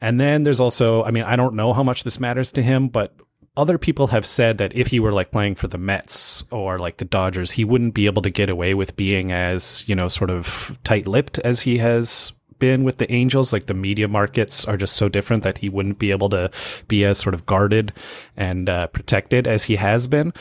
And 0.00 0.20
then 0.20 0.42
there's 0.42 0.58
also, 0.58 1.04
I 1.04 1.12
mean, 1.12 1.22
I 1.22 1.36
don't 1.36 1.54
know 1.54 1.72
how 1.72 1.84
much 1.84 2.02
this 2.02 2.18
matters 2.18 2.50
to 2.52 2.62
him, 2.62 2.88
but 2.88 3.14
other 3.56 3.78
people 3.78 4.08
have 4.08 4.26
said 4.26 4.58
that 4.58 4.74
if 4.74 4.88
he 4.88 4.98
were 4.98 5.12
like 5.12 5.30
playing 5.30 5.54
for 5.54 5.68
the 5.68 5.78
Mets 5.78 6.42
or 6.50 6.76
like 6.76 6.96
the 6.96 7.04
Dodgers, 7.04 7.52
he 7.52 7.64
wouldn't 7.64 7.94
be 7.94 8.06
able 8.06 8.22
to 8.22 8.30
get 8.30 8.50
away 8.50 8.74
with 8.74 8.96
being 8.96 9.30
as, 9.30 9.88
you 9.88 9.94
know, 9.94 10.08
sort 10.08 10.30
of 10.30 10.76
tight 10.82 11.06
lipped 11.06 11.38
as 11.38 11.60
he 11.60 11.78
has 11.78 12.32
been 12.62 12.84
with 12.84 12.98
the 12.98 13.12
Angels. 13.12 13.52
Like 13.52 13.66
the 13.66 13.74
media 13.74 14.06
markets 14.06 14.64
are 14.64 14.76
just 14.76 14.94
so 14.94 15.08
different 15.08 15.42
that 15.42 15.58
he 15.58 15.68
wouldn't 15.68 15.98
be 15.98 16.12
able 16.12 16.28
to 16.28 16.48
be 16.86 17.04
as 17.04 17.18
sort 17.18 17.34
of 17.34 17.44
guarded 17.44 17.92
and 18.36 18.68
uh, 18.68 18.86
protected 18.86 19.48
as 19.48 19.64
he 19.64 19.74
has 19.74 20.06
been. 20.06 20.32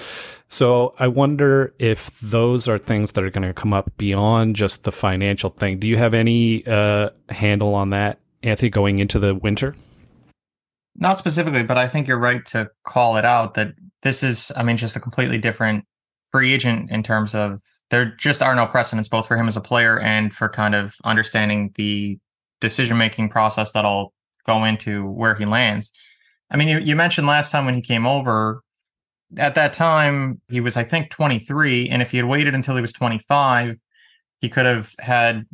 So 0.48 0.94
I 1.00 1.08
wonder 1.08 1.74
if 1.80 2.20
those 2.20 2.68
are 2.68 2.78
things 2.78 3.14
that 3.14 3.24
are 3.24 3.32
going 3.32 3.48
to 3.48 3.54
come 3.54 3.74
up 3.74 3.90
beyond 3.98 4.56
just 4.56 4.84
the 4.84 4.92
financial 4.92 5.50
thing. 5.50 5.80
Do 5.80 5.90
you 5.90 5.98
have 5.98 6.14
any 6.14 6.64
uh, 6.68 7.10
handle 7.30 7.74
on 7.74 7.90
that, 7.90 8.20
Anthony, 8.44 8.70
going 8.70 9.00
into 9.00 9.18
the 9.18 9.34
winter? 9.34 9.76
Not 10.96 11.18
specifically, 11.18 11.64
but 11.64 11.80
I 11.80 11.88
think 11.88 12.08
you're 12.08 12.20
right 12.20 12.46
to 12.48 12.70
call 12.86 13.18
it 13.18 13.26
out 13.26 13.56
that 13.56 13.74
this 14.04 14.22
is, 14.22 14.52
I 14.56 14.62
mean, 14.62 14.78
just 14.78 14.96
a 14.96 15.00
completely 15.00 15.40
different 15.40 15.86
free 16.32 16.54
agent 16.54 16.92
in 16.92 17.04
terms 17.04 17.36
of 17.36 17.62
there 17.90 18.16
just 18.18 18.42
are 18.42 18.56
no 18.56 18.66
precedents 18.66 19.10
both 19.10 19.28
for 19.28 19.38
him 19.38 19.48
as 19.48 19.58
a 19.58 19.62
player 19.62 20.00
and 20.00 20.34
for 20.34 20.48
kind 20.48 20.74
of 20.74 20.96
understanding 21.04 21.72
the 21.76 22.18
decision 22.62 22.98
making 22.98 23.30
process 23.30 23.74
that'll 23.74 24.14
go 24.46 24.64
into 24.64 25.06
where 25.06 25.36
he 25.36 25.46
lands. 25.46 25.92
I 26.50 26.58
mean, 26.58 26.68
you, 26.68 26.80
you 26.80 26.96
mentioned 26.96 27.28
last 27.28 27.52
time 27.52 27.66
when 27.66 27.76
he 27.76 27.82
came 27.82 28.06
over, 28.06 28.62
at 29.38 29.56
that 29.56 29.74
time, 29.74 30.42
he 30.50 30.60
was, 30.60 30.76
I 30.76 30.84
think, 30.84 31.10
23. 31.10 31.90
And 31.90 32.02
if 32.02 32.12
he 32.12 32.18
had 32.18 32.28
waited 32.28 32.54
until 32.54 32.76
he 32.76 32.82
was 32.82 32.94
25, 32.94 33.78
he 34.42 34.50
could 34.50 34.66
have 34.66 34.94
had 35.00 35.46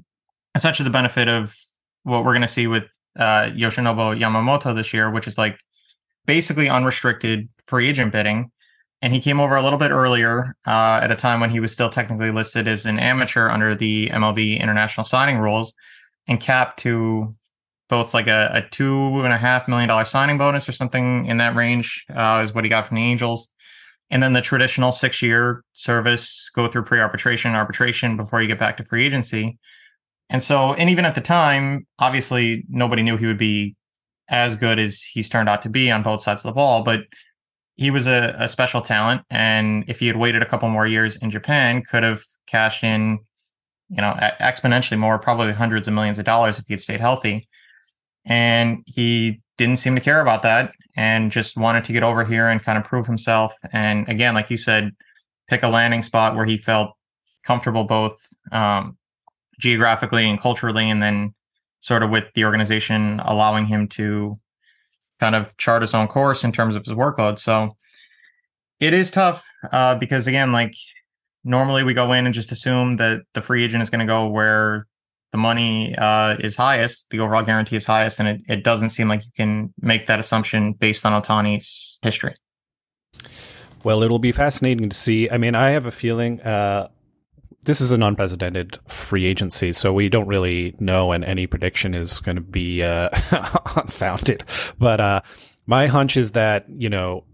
essentially 0.56 0.86
the 0.86 0.92
benefit 0.92 1.28
of 1.28 1.56
what 2.04 2.24
we're 2.24 2.34
going 2.34 2.42
to 2.42 2.48
see 2.48 2.68
with 2.68 2.86
uh, 3.18 3.52
Yoshinobu 3.52 4.20
Yamamoto 4.20 4.76
this 4.76 4.94
year, 4.94 5.12
which 5.12 5.28
is 5.28 5.38
like 5.38 5.60
basically 6.26 6.70
unrestricted 6.70 7.50
free 7.66 7.88
agent 7.88 8.12
bidding. 8.12 8.52
And 9.02 9.14
he 9.14 9.20
came 9.20 9.40
over 9.40 9.56
a 9.56 9.62
little 9.62 9.78
bit 9.78 9.92
earlier 9.92 10.56
uh, 10.66 11.00
at 11.04 11.12
a 11.12 11.16
time 11.16 11.40
when 11.40 11.52
he 11.52 11.60
was 11.60 11.72
still 11.72 11.90
technically 11.90 12.32
listed 12.32 12.68
as 12.68 12.86
an 12.86 12.98
amateur 12.98 13.50
under 13.50 13.76
the 13.76 14.10
MLB 14.10 14.60
international 14.60 15.04
signing 15.04 15.38
rules 15.38 15.74
and 16.28 16.40
capped 16.40 16.80
to 16.80 17.36
both 17.90 18.14
like 18.14 18.28
a, 18.28 18.50
a 18.54 18.62
two 18.70 19.22
and 19.24 19.34
a 19.34 19.38
half 19.38 19.68
million 19.68 19.88
dollar 19.88 20.04
signing 20.04 20.38
bonus 20.38 20.68
or 20.68 20.72
something 20.72 21.26
in 21.28 21.38
that 21.38 21.56
range 21.56 22.06
uh, 22.14 22.42
is 22.44 22.54
what 22.54 22.64
he 22.64 22.70
got 22.70 22.86
from 22.86 22.96
the 22.96 23.04
Angels. 23.04 23.50
And 24.10 24.24
then 24.24 24.34
the 24.34 24.42
traditional 24.42 24.92
six 24.92 25.22
year 25.22 25.64
service, 25.74 26.50
go 26.56 26.68
through 26.68 26.84
pre 26.84 27.00
arbitration, 27.00 27.54
arbitration 27.54 28.18
before 28.18 28.42
you 28.42 28.48
get 28.48 28.60
back 28.60 28.78
to 28.78 28.84
free 28.84 29.06
agency. 29.06 29.58
And 30.30 30.42
so, 30.42 30.74
and 30.74 30.90
even 30.90 31.06
at 31.06 31.16
the 31.16 31.22
time, 31.22 31.86
obviously 32.00 32.66
nobody 32.70 33.04
knew 33.04 33.16
he 33.16 33.26
would 33.26 33.38
be 33.38 33.76
as 34.30 34.56
good 34.56 34.80
as 34.80 35.02
he's 35.02 35.30
turned 35.30 35.48
out 35.48 35.62
to 35.62 35.70
be 35.70 35.90
on 35.90 36.04
both 36.04 36.22
sides 36.22 36.44
of 36.44 36.50
the 36.50 36.56
ball, 36.56 36.84
but 36.84 37.02
he 37.78 37.92
was 37.92 38.08
a, 38.08 38.36
a 38.40 38.48
special 38.48 38.82
talent. 38.82 39.22
And 39.30 39.86
if 39.88 40.00
he 40.00 40.08
had 40.08 40.18
waited 40.18 40.42
a 40.42 40.46
couple 40.46 40.68
more 40.70 40.88
years 40.88 41.16
in 41.18 41.32
Japan, 41.32 41.84
could 41.84 42.04
have 42.04 42.24
cashed 42.48 42.84
in, 42.84 43.20
you 43.90 44.02
know, 44.02 44.18
exponentially 44.42 44.98
more, 44.98 45.20
probably 45.20 45.54
hundreds 45.54 45.88
of 45.88 45.94
millions 45.94 46.20
of 46.20 46.26
dollars 46.26 46.58
if 46.60 46.66
he 46.68 46.74
had 46.74 46.82
stayed 46.82 47.00
healthy. 47.00 47.48
And 48.26 48.84
he 48.86 49.42
didn't 49.58 49.78
seem 49.78 49.96
to 49.96 50.02
care 50.02 50.22
about 50.22 50.44
that 50.44 50.74
and 50.96 51.32
just 51.32 51.56
wanted 51.56 51.84
to 51.86 51.94
get 51.94 52.04
over 52.04 52.26
here 52.26 52.50
and 52.50 52.62
kind 52.62 52.78
of 52.78 52.84
prove 52.84 53.06
himself. 53.06 53.54
And 53.72 54.10
again, 54.10 54.34
like 54.34 54.50
you 54.50 54.58
said, 54.58 54.92
pick 55.48 55.64
a 55.64 55.68
landing 55.68 56.02
spot 56.02 56.36
where 56.36 56.46
he 56.46 56.58
felt 56.58 56.92
comfortable 57.46 57.84
both 57.84 58.18
um, 58.52 58.98
geographically 59.60 60.28
and 60.28 60.42
culturally, 60.42 60.90
and 60.90 61.02
then 61.02 61.34
sort 61.80 62.04
of 62.04 62.10
with 62.10 62.26
the 62.34 62.44
organization 62.44 63.22
allowing 63.24 63.66
him 63.66 63.88
to 63.88 64.38
kind 65.20 65.36
of 65.36 65.56
chart 65.58 65.82
his 65.82 65.94
own 65.94 66.08
course 66.08 66.44
in 66.44 66.52
terms 66.52 66.76
of 66.76 66.86
his 66.86 66.94
workload. 66.94 67.40
So 67.40 67.76
it 68.80 68.94
is 68.94 69.12
tough 69.12 69.46
uh, 69.72 69.98
because 69.98 70.28
again, 70.28 70.52
like 70.52 70.74
normally 71.44 71.84
we 71.84 71.94
go 71.94 72.12
in 72.14 72.26
and 72.26 72.36
just 72.36 72.52
assume 72.52 72.98
that 72.98 73.24
the 73.34 73.42
free 73.42 73.64
agent 73.64 73.82
is 73.82 73.90
going 73.90 74.00
to 74.00 74.06
go 74.06 74.28
where 74.28 74.86
the 75.32 75.38
money 75.38 75.96
uh, 75.98 76.38
is 76.40 76.56
highest, 76.56 77.10
the 77.10 77.20
overall 77.20 77.44
guarantee 77.44 77.76
is 77.76 77.86
highest, 77.86 78.20
and 78.20 78.30
it, 78.30 78.42
it 78.48 78.64
doesn't 78.64 78.90
seem 78.90 79.10
like 79.10 79.26
you 79.26 79.32
can 79.36 79.74
make 79.82 80.08
that 80.08 80.20
assumption 80.20 80.74
based 80.74 81.06
on 81.06 81.22
Ohtani's 81.22 82.00
history. 82.02 82.36
Well, 83.84 84.04
it'll 84.04 84.20
be 84.20 84.32
fascinating 84.32 84.90
to 84.90 84.96
see. 84.96 85.30
I 85.30 85.38
mean, 85.38 85.56
I 85.56 85.72
have 85.72 85.86
a 85.86 85.92
feeling 85.92 86.42
uh, 86.42 86.88
this 87.68 87.82
is 87.82 87.92
an 87.92 88.02
unprecedented 88.02 88.80
free 88.88 89.26
agency, 89.26 89.74
so 89.74 89.92
we 89.92 90.08
don't 90.08 90.28
really 90.28 90.74
know, 90.80 91.12
and 91.12 91.24
any 91.26 91.48
prediction 91.48 91.94
is 91.94 92.22
going 92.22 92.38
to 92.38 92.42
be 92.42 92.82
uh, 92.82 93.10
unfounded. 93.76 94.44
But 94.80 95.02
uh, 95.02 95.22
my 95.66 95.88
hunch 95.88 96.16
is 96.16 96.32
that 96.32 96.66
you 96.70 96.90
know 96.90 97.26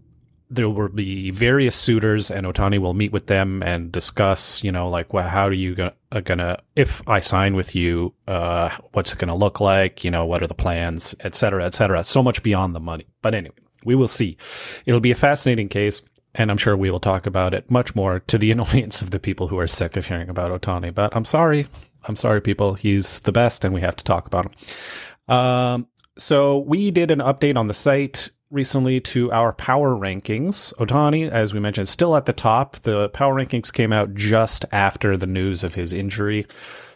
there 0.50 0.68
will 0.68 0.88
be 0.88 1.30
various 1.30 1.76
suitors, 1.76 2.32
and 2.32 2.46
Ohtani 2.46 2.80
will 2.80 2.94
meet 2.94 3.12
with 3.12 3.28
them 3.28 3.62
and 3.62 3.92
discuss, 3.92 4.64
you 4.64 4.72
know, 4.72 4.88
like, 4.88 5.12
well, 5.12 5.28
how 5.28 5.46
are 5.46 5.52
you 5.52 5.76
gonna, 5.76 5.94
uh, 6.10 6.20
gonna 6.20 6.58
if 6.74 7.00
I 7.08 7.20
sign 7.20 7.54
with 7.54 7.76
you, 7.76 8.12
uh, 8.26 8.70
what's 8.90 9.12
it 9.12 9.20
gonna 9.20 9.36
look 9.36 9.60
like? 9.60 10.02
You 10.02 10.10
know, 10.10 10.26
what 10.26 10.42
are 10.42 10.48
the 10.48 10.54
plans, 10.54 11.14
et 11.20 11.36
cetera, 11.36 11.64
et 11.64 11.74
cetera. 11.74 12.02
So 12.02 12.24
much 12.24 12.42
beyond 12.42 12.74
the 12.74 12.80
money. 12.80 13.06
But 13.22 13.36
anyway, 13.36 13.54
we 13.84 13.94
will 13.94 14.08
see. 14.08 14.36
It'll 14.84 14.98
be 14.98 15.12
a 15.12 15.16
fascinating 15.16 15.68
case. 15.68 16.02
And 16.34 16.50
I'm 16.50 16.56
sure 16.56 16.76
we 16.76 16.90
will 16.90 17.00
talk 17.00 17.26
about 17.26 17.54
it 17.54 17.70
much 17.70 17.94
more 17.94 18.20
to 18.20 18.38
the 18.38 18.50
annoyance 18.52 19.02
of 19.02 19.10
the 19.10 19.20
people 19.20 19.48
who 19.48 19.58
are 19.58 19.68
sick 19.68 19.96
of 19.96 20.06
hearing 20.06 20.28
about 20.28 20.60
Ohtani. 20.60 20.94
But 20.94 21.14
I'm 21.16 21.24
sorry. 21.24 21.66
I'm 22.06 22.16
sorry, 22.16 22.40
people. 22.40 22.74
He's 22.74 23.20
the 23.20 23.32
best, 23.32 23.64
and 23.64 23.72
we 23.72 23.80
have 23.80 23.96
to 23.96 24.04
talk 24.04 24.26
about 24.26 24.46
him. 24.46 25.34
Um, 25.34 25.86
so 26.18 26.58
we 26.58 26.90
did 26.90 27.10
an 27.10 27.20
update 27.20 27.56
on 27.56 27.66
the 27.66 27.74
site 27.74 28.30
recently 28.50 29.00
to 29.00 29.32
our 29.32 29.52
power 29.52 29.96
rankings. 29.96 30.72
Ohtani, 30.74 31.28
as 31.28 31.52
we 31.52 31.60
mentioned, 31.60 31.84
is 31.84 31.90
still 31.90 32.14
at 32.14 32.26
the 32.26 32.32
top. 32.32 32.76
The 32.82 33.08
power 33.08 33.34
rankings 33.34 33.72
came 33.72 33.92
out 33.92 34.14
just 34.14 34.64
after 34.70 35.16
the 35.16 35.26
news 35.26 35.64
of 35.64 35.74
his 35.74 35.92
injury, 35.92 36.46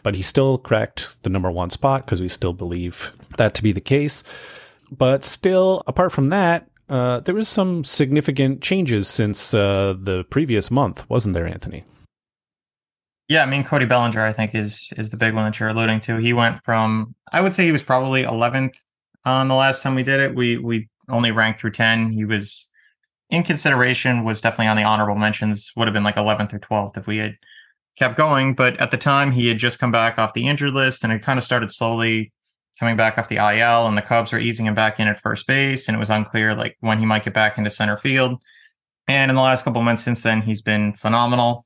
but 0.01 0.15
he 0.15 0.21
still 0.21 0.57
cracked 0.57 1.21
the 1.23 1.29
number 1.29 1.51
one 1.51 1.69
spot 1.69 2.05
because 2.05 2.21
we 2.21 2.29
still 2.29 2.53
believe 2.53 3.11
that 3.37 3.53
to 3.55 3.63
be 3.63 3.71
the 3.71 3.81
case. 3.81 4.23
But 4.91 5.23
still, 5.25 5.83
apart 5.85 6.11
from 6.11 6.27
that, 6.27 6.68
uh, 6.89 7.19
there 7.21 7.35
was 7.35 7.47
some 7.47 7.83
significant 7.83 8.61
changes 8.61 9.07
since 9.07 9.53
uh, 9.53 9.95
the 9.99 10.23
previous 10.25 10.71
month, 10.71 11.07
wasn't 11.09 11.33
there, 11.33 11.45
Anthony? 11.45 11.83
Yeah, 13.27 13.43
I 13.43 13.45
mean 13.45 13.63
Cody 13.63 13.85
Bellinger, 13.85 14.21
I 14.21 14.33
think 14.33 14.55
is 14.55 14.91
is 14.97 15.11
the 15.11 15.17
big 15.17 15.35
one 15.35 15.45
that 15.45 15.59
you're 15.59 15.69
alluding 15.69 16.01
to. 16.01 16.17
He 16.17 16.33
went 16.33 16.63
from 16.63 17.13
I 17.31 17.41
would 17.41 17.53
say 17.53 17.63
he 17.63 17.71
was 17.71 17.83
probably 17.83 18.23
11th 18.23 18.73
on 19.23 19.47
the 19.47 19.55
last 19.55 19.83
time 19.83 19.93
we 19.93 20.01
did 20.01 20.19
it. 20.19 20.35
We 20.35 20.57
we 20.57 20.89
only 21.09 21.31
ranked 21.31 21.59
through 21.59 21.71
10. 21.71 22.09
He 22.09 22.25
was 22.25 22.67
in 23.29 23.43
consideration, 23.43 24.23
was 24.23 24.41
definitely 24.41 24.67
on 24.67 24.77
the 24.77 24.83
honorable 24.83 25.15
mentions. 25.15 25.71
Would 25.75 25.87
have 25.87 25.93
been 25.93 26.03
like 26.03 26.15
11th 26.15 26.53
or 26.53 26.59
12th 26.59 26.97
if 26.97 27.05
we 27.05 27.17
had 27.17 27.37
kept 27.97 28.17
going. 28.17 28.55
But 28.55 28.77
at 28.81 28.89
the 28.89 28.97
time, 28.97 29.31
he 29.31 29.47
had 29.47 29.59
just 29.59 29.77
come 29.77 29.91
back 29.91 30.17
off 30.17 30.33
the 30.33 30.47
injured 30.47 30.73
list 30.73 31.03
and 31.03 31.13
it 31.13 31.21
kind 31.21 31.37
of 31.37 31.45
started 31.45 31.71
slowly 31.71 32.31
coming 32.79 32.95
back 32.95 33.17
off 33.17 33.29
the 33.29 33.35
IL, 33.35 33.85
and 33.87 33.97
the 33.97 34.01
Cubs 34.01 34.31
were 34.31 34.39
easing 34.39 34.65
him 34.65 34.73
back 34.73 34.99
in 34.99 35.07
at 35.07 35.19
first 35.19 35.45
base, 35.47 35.87
and 35.87 35.95
it 35.95 35.99
was 35.99 36.09
unclear 36.09 36.55
like 36.55 36.77
when 36.79 36.99
he 36.99 37.05
might 37.05 37.23
get 37.23 37.33
back 37.33 37.57
into 37.57 37.69
center 37.69 37.97
field. 37.97 38.41
And 39.07 39.29
in 39.29 39.35
the 39.35 39.41
last 39.41 39.65
couple 39.65 39.81
months 39.81 40.03
since 40.03 40.21
then, 40.21 40.41
he's 40.41 40.61
been 40.61 40.93
phenomenal. 40.93 41.65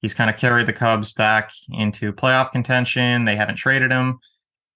He's 0.00 0.14
kind 0.14 0.30
of 0.30 0.36
carried 0.36 0.66
the 0.66 0.72
Cubs 0.72 1.12
back 1.12 1.50
into 1.70 2.12
playoff 2.12 2.52
contention. 2.52 3.24
They 3.24 3.36
haven't 3.36 3.56
traded 3.56 3.90
him, 3.90 4.18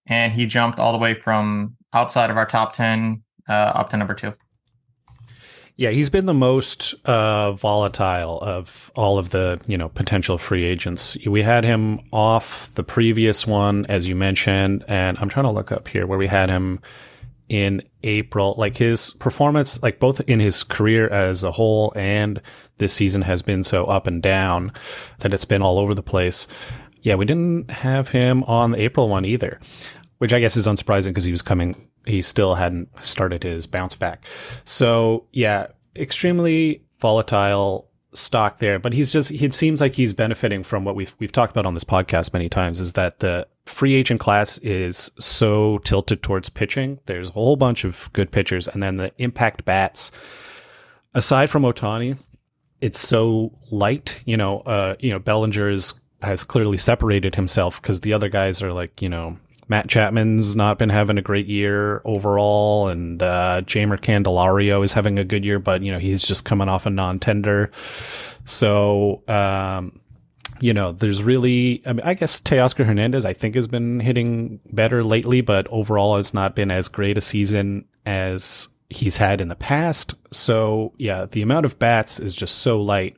and 0.06 0.32
he 0.32 0.46
jumped 0.46 0.78
all 0.78 0.92
the 0.92 0.98
way 0.98 1.14
from 1.14 1.76
outside 1.92 2.30
of 2.30 2.36
our 2.36 2.46
top 2.46 2.74
ten 2.74 3.22
uh, 3.48 3.52
up 3.52 3.90
to 3.90 3.96
number 3.96 4.14
two. 4.14 4.34
Yeah, 5.80 5.88
he's 5.88 6.10
been 6.10 6.26
the 6.26 6.34
most 6.34 6.94
uh, 7.06 7.52
volatile 7.52 8.38
of 8.42 8.92
all 8.94 9.16
of 9.16 9.30
the 9.30 9.58
you 9.66 9.78
know 9.78 9.88
potential 9.88 10.36
free 10.36 10.62
agents. 10.62 11.16
We 11.24 11.40
had 11.40 11.64
him 11.64 12.00
off 12.12 12.70
the 12.74 12.82
previous 12.82 13.46
one, 13.46 13.86
as 13.86 14.06
you 14.06 14.14
mentioned, 14.14 14.84
and 14.88 15.16
I'm 15.18 15.30
trying 15.30 15.46
to 15.46 15.50
look 15.50 15.72
up 15.72 15.88
here 15.88 16.06
where 16.06 16.18
we 16.18 16.26
had 16.26 16.50
him 16.50 16.80
in 17.48 17.80
April. 18.02 18.54
Like 18.58 18.76
his 18.76 19.14
performance, 19.14 19.82
like 19.82 19.98
both 19.98 20.20
in 20.28 20.38
his 20.38 20.64
career 20.64 21.08
as 21.08 21.44
a 21.44 21.52
whole 21.52 21.94
and 21.96 22.42
this 22.76 22.92
season, 22.92 23.22
has 23.22 23.40
been 23.40 23.64
so 23.64 23.86
up 23.86 24.06
and 24.06 24.22
down 24.22 24.72
that 25.20 25.32
it's 25.32 25.46
been 25.46 25.62
all 25.62 25.78
over 25.78 25.94
the 25.94 26.02
place. 26.02 26.46
Yeah, 27.00 27.14
we 27.14 27.24
didn't 27.24 27.70
have 27.70 28.10
him 28.10 28.44
on 28.44 28.72
the 28.72 28.82
April 28.82 29.08
one 29.08 29.24
either, 29.24 29.58
which 30.20 30.34
I 30.34 30.40
guess 30.40 30.54
is 30.54 30.66
unsurprising 30.66 31.08
because 31.08 31.24
he 31.24 31.30
was 31.30 31.40
coming 31.40 31.88
he 32.04 32.20
still 32.20 32.54
hadn't 32.54 32.88
started 33.02 33.42
his 33.42 33.66
bounce 33.66 33.94
back. 33.94 34.24
So 34.64 35.26
yeah, 35.32 35.68
extremely 35.96 36.82
volatile 36.98 37.88
stock 38.12 38.58
there, 38.58 38.78
but 38.78 38.92
he's 38.92 39.12
just 39.12 39.30
it 39.30 39.54
seems 39.54 39.80
like 39.80 39.94
he's 39.94 40.12
benefiting 40.12 40.62
from 40.62 40.84
what 40.84 40.94
we've 40.94 41.14
we've 41.18 41.32
talked 41.32 41.52
about 41.52 41.64
on 41.64 41.72
this 41.72 41.84
podcast 41.84 42.34
many 42.34 42.50
times 42.50 42.80
is 42.80 42.92
that 42.94 43.20
the 43.20 43.46
free 43.64 43.94
agent 43.94 44.20
class 44.20 44.58
is 44.58 45.10
so 45.18 45.78
tilted 45.78 46.22
towards 46.22 46.50
pitching. 46.50 46.98
There's 47.06 47.30
a 47.30 47.32
whole 47.32 47.56
bunch 47.56 47.84
of 47.84 48.10
good 48.12 48.30
pitchers 48.30 48.68
and 48.68 48.82
then 48.82 48.98
the 48.98 49.12
impact 49.16 49.64
bats 49.64 50.12
aside 51.14 51.48
from 51.48 51.62
Ohtani, 51.62 52.18
it's 52.82 53.00
so 53.00 53.56
light, 53.70 54.22
you 54.26 54.36
know, 54.36 54.60
uh 54.60 54.96
you 54.98 55.10
know 55.10 55.18
Bellinger 55.18 55.74
has 56.20 56.44
clearly 56.44 56.76
separated 56.76 57.36
himself 57.36 57.80
because 57.80 58.02
the 58.02 58.12
other 58.12 58.28
guys 58.28 58.60
are 58.60 58.74
like, 58.74 59.00
you 59.00 59.08
know, 59.08 59.38
Matt 59.70 59.88
Chapman's 59.88 60.56
not 60.56 60.78
been 60.78 60.88
having 60.88 61.16
a 61.16 61.22
great 61.22 61.46
year 61.46 62.02
overall, 62.04 62.88
and 62.88 63.22
uh, 63.22 63.62
Jeimer 63.64 64.00
Candelario 64.00 64.84
is 64.84 64.92
having 64.92 65.16
a 65.16 65.24
good 65.24 65.44
year, 65.44 65.60
but 65.60 65.82
you 65.82 65.92
know 65.92 66.00
he's 66.00 66.22
just 66.22 66.44
coming 66.44 66.68
off 66.68 66.86
a 66.86 66.90
non-tender. 66.90 67.70
So 68.44 69.22
um, 69.28 70.00
you 70.60 70.74
know, 70.74 70.90
there's 70.90 71.22
really, 71.22 71.82
I, 71.86 71.92
mean, 71.92 72.04
I 72.04 72.14
guess 72.14 72.40
Teoscar 72.40 72.84
Hernandez, 72.84 73.24
I 73.24 73.32
think, 73.32 73.54
has 73.54 73.68
been 73.68 74.00
hitting 74.00 74.60
better 74.72 75.02
lately, 75.04 75.40
but 75.40 75.68
overall, 75.70 76.16
it's 76.16 76.34
not 76.34 76.54
been 76.56 76.70
as 76.70 76.88
great 76.88 77.16
a 77.16 77.20
season 77.22 77.86
as 78.04 78.68
he's 78.90 79.16
had 79.16 79.40
in 79.40 79.48
the 79.48 79.56
past. 79.56 80.14
So, 80.32 80.92
yeah, 80.98 81.26
the 81.26 81.42
amount 81.42 81.64
of 81.64 81.78
bats 81.78 82.18
is 82.18 82.34
just 82.34 82.58
so 82.58 82.80
light. 82.80 83.16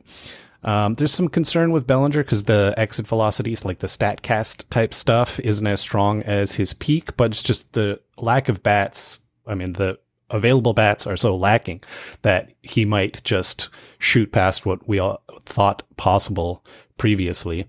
Um, 0.63 0.93
there's 0.93 1.13
some 1.13 1.27
concern 1.27 1.71
with 1.71 1.87
Bellinger 1.87 2.23
because 2.23 2.45
the 2.45 2.73
exit 2.77 3.07
velocities, 3.07 3.65
like 3.65 3.79
the 3.79 3.87
StatCast 3.87 4.65
type 4.69 4.93
stuff, 4.93 5.39
isn't 5.39 5.67
as 5.67 5.81
strong 5.81 6.21
as 6.23 6.53
his 6.53 6.73
peak, 6.73 7.17
but 7.17 7.31
it's 7.31 7.43
just 7.43 7.73
the 7.73 7.99
lack 8.17 8.49
of 8.49 8.63
bats. 8.63 9.21
I 9.45 9.55
mean, 9.55 9.73
the 9.73 9.99
available 10.29 10.73
bats 10.73 11.05
are 11.05 11.17
so 11.17 11.35
lacking 11.35 11.81
that 12.21 12.51
he 12.61 12.85
might 12.85 13.23
just 13.23 13.69
shoot 13.99 14.31
past 14.31 14.65
what 14.65 14.87
we 14.87 14.99
all 14.99 15.21
thought 15.45 15.83
possible 15.97 16.65
previously. 16.97 17.67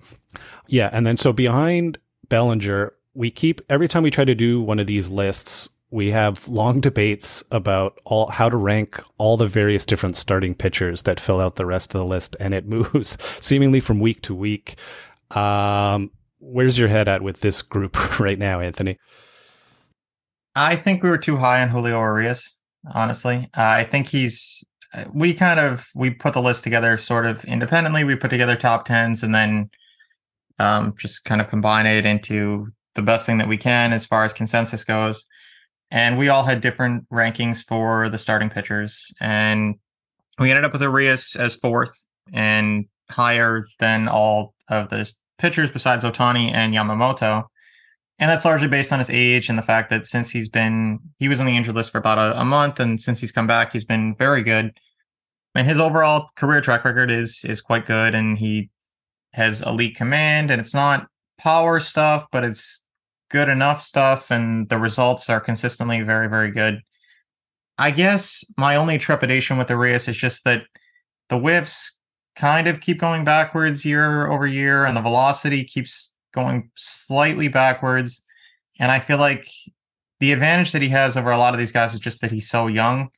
Yeah, 0.67 0.91
and 0.93 1.07
then 1.07 1.17
so 1.17 1.33
behind 1.33 1.99
Bellinger, 2.29 2.95
we 3.13 3.31
keep 3.31 3.61
every 3.69 3.89
time 3.89 4.03
we 4.03 4.11
try 4.11 4.25
to 4.25 4.35
do 4.35 4.61
one 4.61 4.79
of 4.79 4.87
these 4.87 5.09
lists, 5.09 5.69
we 5.95 6.11
have 6.11 6.49
long 6.49 6.81
debates 6.81 7.45
about 7.53 8.01
all 8.05 8.27
how 8.27 8.49
to 8.49 8.57
rank 8.57 9.01
all 9.17 9.37
the 9.37 9.47
various 9.47 9.87
different 9.87 10.17
starting 10.17 10.53
pitchers 10.53 11.05
that 11.05 11.21
fill 11.21 11.41
out 11.41 11.55
the 11.55 11.65
rest 11.65 11.95
of 11.95 12.01
the 12.01 12.05
list, 12.05 12.35
and 12.41 12.53
it 12.53 12.67
moves 12.69 13.17
seemingly 13.41 13.79
from 13.79 14.01
week 14.01 14.21
to 14.23 14.35
week. 14.35 14.75
Um, 15.31 16.11
where's 16.41 16.81
your 16.81 16.89
head 16.89 17.07
at 17.07 17.23
with 17.23 17.43
this 17.43 17.63
group 17.63 18.19
right 18.19 18.41
now, 18.41 18.59
Anthony? 18.59 18.99
I 20.57 20.75
think 20.75 21.05
we 21.05 21.11
were 21.11 21.19
too 21.19 21.37
high 21.37 21.63
on 21.63 21.69
Julio 21.69 22.01
Urias. 22.01 22.59
Honestly, 22.93 23.49
uh, 23.57 23.63
I 23.63 23.85
think 23.85 24.09
he's. 24.09 24.65
We 25.13 25.33
kind 25.33 25.61
of 25.61 25.87
we 25.95 26.11
put 26.11 26.35
the 26.35 26.43
list 26.43 26.65
together 26.65 26.97
sort 26.97 27.25
of 27.25 27.45
independently. 27.45 28.03
We 28.03 28.17
put 28.17 28.31
together 28.31 28.57
top 28.57 28.85
tens 28.85 29.23
and 29.23 29.33
then 29.33 29.71
um, 30.59 30.95
just 30.99 31.25
kind 31.25 31.41
of 31.41 31.49
combine 31.49 31.87
it 31.87 32.05
into 32.05 32.67
the 32.97 33.03
best 33.03 33.27
thing 33.27 33.39
that 33.39 33.49
we 33.49 33.57
can 33.57 33.93
as 33.93 34.05
far 34.05 34.25
as 34.25 34.33
consensus 34.33 34.83
goes 34.83 35.25
and 35.91 36.19
we 36.19 36.29
all 36.29 36.45
had 36.45 36.61
different 36.61 37.09
rankings 37.11 37.65
for 37.65 38.09
the 38.09 38.19
starting 38.19 38.51
pitchers 38.51 39.13
and 39.21 39.77
we 40.39 40.51
ended 40.51 40.65
up 40.65 40.73
with 40.73 40.83
Urias 40.83 41.37
as 41.37 41.55
fourth 41.55 42.05
and 42.33 42.87
higher 43.11 43.67
than 43.79 44.09
all 44.09 44.55
of 44.69 44.89
the 44.89 45.11
pitchers 45.39 45.71
besides 45.71 46.05
Ohtani 46.05 46.53
and 46.53 46.75
Yamamoto. 46.75 47.45
And 48.21 48.31
that's 48.31 48.45
largely 48.45 48.69
based 48.69 48.93
on 48.93 49.01
his 49.01 49.11
age 49.11 49.49
and 49.49 49.59
the 49.59 49.63
fact 49.63 49.91
that 49.91 50.07
since 50.07 50.31
he's 50.31 50.49
been, 50.49 51.01
he 51.19 51.29
was 51.29 51.41
on 51.41 51.47
the 51.47 51.57
injured 51.57 51.75
list 51.75 51.91
for 51.91 51.99
about 51.99 52.19
a, 52.19 52.41
a 52.41 52.45
month, 52.45 52.79
and 52.79 53.01
since 53.01 53.21
he's 53.21 53.33
come 53.33 53.49
back, 53.49 53.73
he's 53.73 53.85
been 53.85 54.15
very 54.17 54.43
good. 54.43 54.79
And 55.57 55.69
his 55.69 55.79
overall 55.79 56.31
career 56.37 56.61
track 56.61 56.85
record 56.85 57.11
is 57.11 57.45
is 57.45 57.61
quite 57.61 57.87
good, 57.87 58.15
and 58.15 58.39
he 58.39 58.71
has 59.33 59.63
elite 59.63 59.97
command, 59.97 60.53
and 60.53 60.61
it's 60.61 60.75
not 60.75 61.09
power 61.39 61.81
stuff, 61.81 62.27
but 62.31 62.45
it's 62.45 62.84
good 63.35 63.49
enough 63.49 63.83
stuff 63.83 64.31
and 64.31 64.69
the 64.69 64.79
results 64.79 65.29
are 65.29 65.41
consistently 65.41 66.01
very, 66.03 66.29
very 66.29 66.53
good. 66.53 66.81
I 67.79 67.91
guess 67.91 68.45
my 68.57 68.77
only 68.77 68.97
trepidation 68.97 69.59
with 69.59 69.69
Urias 69.69 70.07
is 70.07 70.17
just 70.17 70.45
that 70.45 70.63
the 71.31 71.37
whiffs 71.37 71.99
kind 72.37 72.69
of 72.69 72.81
keep 72.81 73.01
going 73.01 73.25
backwards 73.25 73.85
year 73.85 74.31
over 74.31 74.47
year 74.47 74.85
and 74.85 74.97
the 74.97 75.01
velocity 75.01 75.65
keeps 75.65 76.15
going 76.33 76.71
slightly 76.77 77.49
backwards. 77.49 78.23
And 78.79 78.93
I 78.93 79.01
feel 79.01 79.19
like 79.19 79.49
the 80.21 80.31
advantage 80.31 80.71
that 80.71 80.83
he 80.83 80.89
has 80.91 81.17
over 81.17 81.33
a 81.33 81.37
lot 81.37 81.55
of 81.55 81.59
these 81.59 81.73
guys 81.73 81.93
is 81.93 81.99
just 81.99 82.21
that 82.21 82.31
he's 82.31 82.49
so 82.49 82.69
young. 82.69 83.09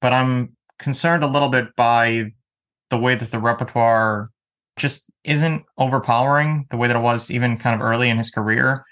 But 0.00 0.12
I'm 0.12 0.56
concerned 0.78 1.24
a 1.24 1.26
little 1.26 1.48
bit 1.48 1.74
by 1.74 2.30
the 2.90 2.98
way 2.98 3.16
that 3.16 3.32
the 3.32 3.40
repertoire 3.40 4.30
just 4.76 5.10
isn't 5.24 5.64
overpowering 5.76 6.66
the 6.70 6.76
way 6.76 6.86
that 6.86 6.96
it 6.96 7.02
was 7.02 7.32
even 7.32 7.56
kind 7.56 7.74
of 7.74 7.84
early 7.84 8.08
in 8.08 8.16
his 8.16 8.30
career. 8.30 8.84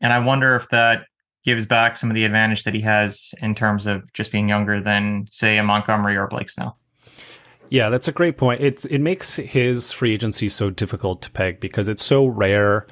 And 0.00 0.12
I 0.12 0.18
wonder 0.18 0.56
if 0.56 0.68
that 0.70 1.06
gives 1.44 1.66
back 1.66 1.96
some 1.96 2.10
of 2.10 2.14
the 2.14 2.24
advantage 2.24 2.64
that 2.64 2.74
he 2.74 2.80
has 2.80 3.34
in 3.40 3.54
terms 3.54 3.86
of 3.86 4.10
just 4.12 4.32
being 4.32 4.48
younger 4.48 4.80
than, 4.80 5.26
say, 5.28 5.58
a 5.58 5.62
Montgomery 5.62 6.16
or 6.16 6.26
Blake 6.26 6.48
Snell. 6.48 6.78
Yeah, 7.70 7.88
that's 7.88 8.08
a 8.08 8.12
great 8.12 8.36
point. 8.36 8.60
It 8.60 8.84
it 8.86 9.00
makes 9.00 9.36
his 9.36 9.90
free 9.90 10.12
agency 10.12 10.48
so 10.48 10.70
difficult 10.70 11.22
to 11.22 11.30
peg 11.30 11.60
because 11.60 11.88
it's 11.88 12.04
so 12.04 12.26
rare. 12.26 12.86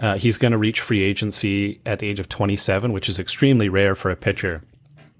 Uh, 0.00 0.16
he's 0.16 0.36
going 0.36 0.52
to 0.52 0.58
reach 0.58 0.80
free 0.80 1.02
agency 1.02 1.80
at 1.86 2.00
the 2.00 2.08
age 2.08 2.20
of 2.20 2.28
27, 2.28 2.92
which 2.92 3.08
is 3.08 3.18
extremely 3.18 3.68
rare 3.68 3.94
for 3.94 4.10
a 4.10 4.16
pitcher. 4.16 4.62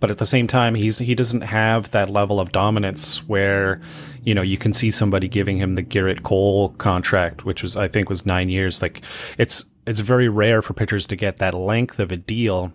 But 0.01 0.11
at 0.11 0.19
the 0.19 0.27
same 0.27 0.47
time, 0.47 0.75
he's 0.75 0.99
he 0.99 1.15
doesn't 1.15 1.43
have 1.43 1.91
that 1.93 2.11
level 2.11 2.39
of 2.39 2.53
dominance 2.53 3.27
where, 3.29 3.81
you 4.23 4.35
know, 4.35 4.43
you 4.43 4.59
can 4.59 4.73
see 4.75 4.91
somebody 4.91 5.29
giving 5.29 5.57
him 5.57 5.75
the 5.75 5.83
Gerrit 5.83 6.23
Cole 6.23 6.71
contract, 6.71 7.45
which 7.45 7.63
was 7.63 7.77
I 7.77 7.89
think 7.89 8.09
was 8.11 8.27
nine 8.27 8.51
years. 8.51 8.83
Like 8.83 9.03
it's 9.39 9.65
it's 9.87 10.01
very 10.01 10.29
rare 10.29 10.63
for 10.63 10.75
pitchers 10.75 11.07
to 11.09 11.17
get 11.17 11.39
that 11.39 11.55
length 11.55 11.99
of 11.99 12.13
a 12.13 12.17
deal. 12.17 12.73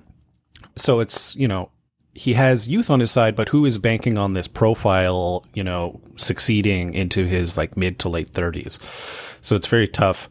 So 0.78 1.00
it's, 1.00 1.36
you 1.36 1.48
know, 1.48 1.70
he 2.14 2.34
has 2.34 2.68
youth 2.68 2.90
on 2.90 3.00
his 3.00 3.12
side, 3.12 3.36
but 3.36 3.50
who 3.50 3.66
is 3.66 3.78
banking 3.78 4.18
on 4.18 4.34
this 4.34 4.48
profile, 4.48 5.46
you 5.54 5.64
know, 5.64 6.02
succeeding 6.16 6.94
into 6.94 7.26
his 7.26 7.58
like 7.58 7.78
mid 7.78 8.00
to 8.00 8.10
late 8.10 8.32
30s? 8.32 8.80
So 9.44 9.56
it's 9.56 9.68
very 9.68 9.88
tough. 9.88 10.30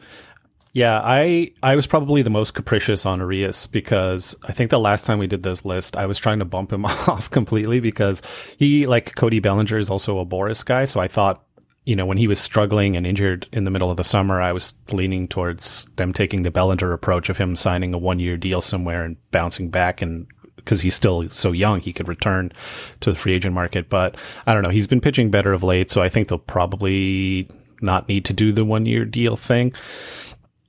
Yeah, 0.72 1.00
I 1.02 1.50
I 1.64 1.74
was 1.74 1.88
probably 1.88 2.22
the 2.22 2.30
most 2.30 2.54
capricious 2.54 3.04
on 3.04 3.18
Urias 3.18 3.66
because 3.66 4.36
I 4.44 4.52
think 4.52 4.70
the 4.70 4.78
last 4.78 5.04
time 5.04 5.18
we 5.18 5.26
did 5.26 5.42
this 5.42 5.64
list, 5.64 5.96
I 5.96 6.06
was 6.06 6.18
trying 6.18 6.38
to 6.38 6.44
bump 6.44 6.72
him 6.72 6.84
off 6.86 7.28
completely 7.30 7.80
because 7.80 8.22
he, 8.56 8.86
like 8.86 9.16
Cody 9.16 9.40
Bellinger, 9.40 9.78
is 9.78 9.90
also 9.90 10.20
a 10.20 10.24
Boris 10.24 10.62
guy. 10.62 10.84
So 10.84 11.00
I 11.00 11.08
thought, 11.08 11.44
you 11.84 11.96
know, 11.96 12.06
when 12.06 12.18
he 12.18 12.28
was 12.28 12.38
struggling 12.38 12.96
and 12.96 13.06
injured 13.06 13.48
in 13.52 13.64
the 13.64 13.70
middle 13.70 13.90
of 13.90 13.96
the 13.96 14.04
summer, 14.04 14.40
I 14.40 14.52
was 14.52 14.74
leaning 14.92 15.26
towards 15.26 15.86
them 15.96 16.12
taking 16.12 16.42
the 16.42 16.50
Bellinger 16.50 16.92
approach 16.92 17.28
of 17.28 17.38
him 17.38 17.56
signing 17.56 17.94
a 17.94 17.98
one 17.98 18.18
year 18.18 18.36
deal 18.36 18.60
somewhere 18.60 19.02
and 19.02 19.16
bouncing 19.30 19.70
back 19.70 20.02
and 20.02 20.26
because 20.56 20.82
he's 20.82 20.94
still 20.94 21.26
so 21.30 21.52
young, 21.52 21.80
he 21.80 21.92
could 21.92 22.06
return 22.06 22.52
to 23.00 23.10
the 23.10 23.16
free 23.16 23.32
agent 23.32 23.54
market. 23.54 23.88
But 23.88 24.16
I 24.46 24.52
don't 24.52 24.62
know. 24.62 24.70
He's 24.70 24.86
been 24.86 25.00
pitching 25.00 25.30
better 25.30 25.54
of 25.54 25.62
late, 25.62 25.90
so 25.90 26.02
I 26.02 26.10
think 26.10 26.28
they'll 26.28 26.38
probably 26.38 27.48
not 27.80 28.08
need 28.08 28.26
to 28.26 28.34
do 28.34 28.52
the 28.52 28.64
one 28.64 28.84
year 28.84 29.06
deal 29.06 29.36
thing 29.36 29.72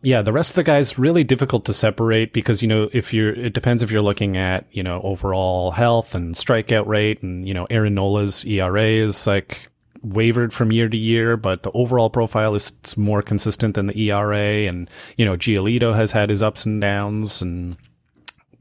yeah, 0.04 0.22
the 0.24 0.34
rest 0.34 0.52
of 0.52 0.56
the 0.56 0.64
guys 0.64 0.98
really 0.98 1.24
difficult 1.24 1.66
to 1.66 1.74
separate 1.74 2.34
because 2.34 2.62
you 2.62 2.68
know 2.68 2.90
if 2.92 3.14
you're 3.14 3.34
it 3.34 3.54
depends 3.54 3.84
if 3.84 3.92
you're 3.92 4.02
looking 4.02 4.36
at 4.36 4.66
you 4.72 4.82
know 4.82 5.00
overall 5.04 5.72
health 5.72 6.16
and 6.16 6.34
strikeout 6.36 6.88
rate 6.88 7.22
and 7.22 7.48
you 7.48 7.54
know 7.54 7.68
Aaron 7.70 7.94
Nola's 7.94 8.44
ERA 8.46 8.84
is 8.84 9.28
like 9.28 9.70
wavered 10.02 10.54
from 10.54 10.72
year 10.72 10.90
to 10.90 10.98
year, 10.98 11.38
but 11.38 11.64
the 11.64 11.72
overall 11.72 12.10
profile 12.10 12.56
is 12.56 12.72
more 12.98 13.22
consistent 13.22 13.76
than 13.76 13.88
the 13.88 14.10
ERA 14.10 14.68
and 14.68 14.90
you 15.18 15.26
know 15.26 15.38
Giolito 15.38 15.96
has 15.96 16.12
had 16.12 16.30
his 16.30 16.42
ups 16.42 16.66
and 16.66 16.82
downs 16.82 17.42
and 17.42 17.78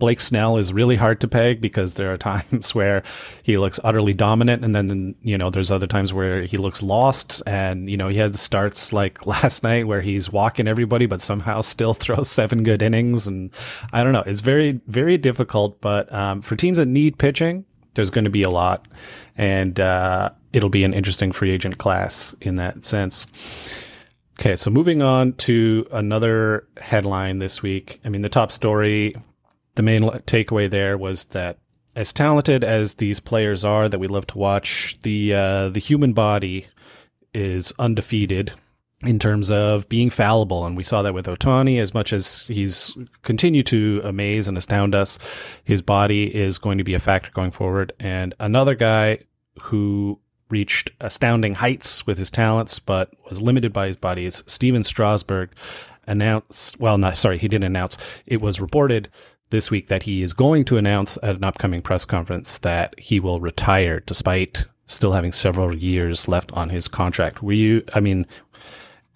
Blake 0.00 0.20
Snell 0.20 0.56
is 0.56 0.72
really 0.72 0.96
hard 0.96 1.20
to 1.20 1.28
peg 1.28 1.60
because 1.60 1.94
there 1.94 2.12
are 2.12 2.16
times 2.30 2.74
where 2.74 3.04
he 3.44 3.56
looks 3.56 3.78
utterly 3.84 4.14
dominant, 4.14 4.64
and 4.64 4.74
then 4.74 5.14
you 5.22 5.38
know 5.38 5.50
there's 5.50 5.70
other 5.70 5.86
times 5.86 6.12
where 6.12 6.42
he 6.42 6.56
looks 6.56 6.82
lost. 6.82 7.40
And 7.46 7.88
you 7.88 7.96
know 7.96 8.08
he 8.08 8.16
had 8.16 8.34
starts 8.34 8.92
like 8.92 9.24
last 9.26 9.62
night 9.62 9.86
where 9.86 10.00
he's 10.00 10.32
walking 10.32 10.66
everybody, 10.66 11.06
but 11.06 11.20
somehow 11.20 11.60
still 11.60 11.94
throws 12.02 12.28
seven 12.28 12.64
good 12.64 12.82
innings. 12.82 13.28
And 13.28 13.50
I 13.92 14.02
don't 14.02 14.12
know, 14.12 14.24
it's 14.26 14.40
very 14.40 14.80
very 14.88 15.16
difficult. 15.16 15.80
But 15.80 16.12
um, 16.12 16.40
for 16.40 16.56
teams 16.56 16.78
that 16.78 16.86
need 16.86 17.18
pitching, 17.18 17.64
there's 17.94 18.10
going 18.10 18.24
to 18.24 18.30
be 18.30 18.42
a 18.42 18.50
lot, 18.50 18.88
and 19.36 19.78
uh, 19.78 20.30
it'll 20.52 20.68
be 20.68 20.84
an 20.84 20.94
interesting 20.94 21.32
free 21.32 21.50
agent 21.50 21.78
class 21.78 22.34
in 22.40 22.56
that 22.56 22.84
sense. 22.84 23.26
Okay, 24.38 24.56
so 24.56 24.70
moving 24.70 25.02
on 25.02 25.34
to 25.34 25.86
another 25.92 26.66
headline 26.78 27.38
this 27.38 27.62
week. 27.62 28.00
I 28.04 28.08
mean, 28.08 28.22
the 28.22 28.28
top 28.28 28.50
story 28.50 29.14
the 29.74 29.82
main 29.82 30.02
takeaway 30.02 30.70
there 30.70 30.98
was 30.98 31.24
that 31.26 31.58
as 31.96 32.12
talented 32.12 32.64
as 32.64 32.96
these 32.96 33.20
players 33.20 33.64
are 33.64 33.88
that 33.88 33.98
we 33.98 34.06
love 34.06 34.26
to 34.28 34.38
watch, 34.38 34.98
the 35.02 35.34
uh, 35.34 35.68
the 35.70 35.80
human 35.80 36.12
body 36.12 36.66
is 37.32 37.72
undefeated 37.78 38.52
in 39.02 39.18
terms 39.18 39.50
of 39.50 39.88
being 39.88 40.10
fallible, 40.10 40.66
and 40.66 40.76
we 40.76 40.84
saw 40.84 41.02
that 41.02 41.14
with 41.14 41.26
Ohtani. 41.26 41.80
As 41.80 41.94
much 41.94 42.12
as 42.12 42.46
he's 42.46 42.96
continued 43.22 43.66
to 43.68 44.00
amaze 44.04 44.48
and 44.48 44.58
astound 44.58 44.94
us, 44.94 45.18
his 45.64 45.82
body 45.82 46.34
is 46.34 46.58
going 46.58 46.78
to 46.78 46.84
be 46.84 46.94
a 46.94 46.98
factor 46.98 47.30
going 47.32 47.50
forward. 47.50 47.92
And 47.98 48.34
another 48.38 48.74
guy 48.74 49.20
who 49.62 50.20
reached 50.50 50.90
astounding 51.00 51.54
heights 51.54 52.06
with 52.06 52.18
his 52.18 52.30
talents, 52.30 52.78
but 52.78 53.10
was 53.28 53.40
limited 53.40 53.72
by 53.72 53.86
his 53.86 53.96
body 53.96 54.24
is 54.24 54.44
Stephen 54.46 54.84
Strasburg. 54.84 55.50
Announced, 56.06 56.80
well, 56.80 56.98
not 56.98 57.16
sorry, 57.16 57.38
he 57.38 57.46
didn't 57.46 57.64
announce. 57.64 57.96
It 58.26 58.40
was 58.40 58.60
reported 58.60 59.08
this 59.50 59.70
week 59.70 59.88
that 59.88 60.04
he 60.04 60.22
is 60.22 60.32
going 60.32 60.64
to 60.64 60.76
announce 60.76 61.18
at 61.22 61.36
an 61.36 61.44
upcoming 61.44 61.82
press 61.82 62.04
conference 62.04 62.58
that 62.58 62.98
he 62.98 63.20
will 63.20 63.40
retire 63.40 64.00
despite 64.00 64.66
still 64.86 65.12
having 65.12 65.32
several 65.32 65.76
years 65.76 66.26
left 66.26 66.50
on 66.52 66.70
his 66.70 66.88
contract. 66.88 67.42
Were 67.42 67.52
you, 67.52 67.84
I 67.94 68.00
mean, 68.00 68.26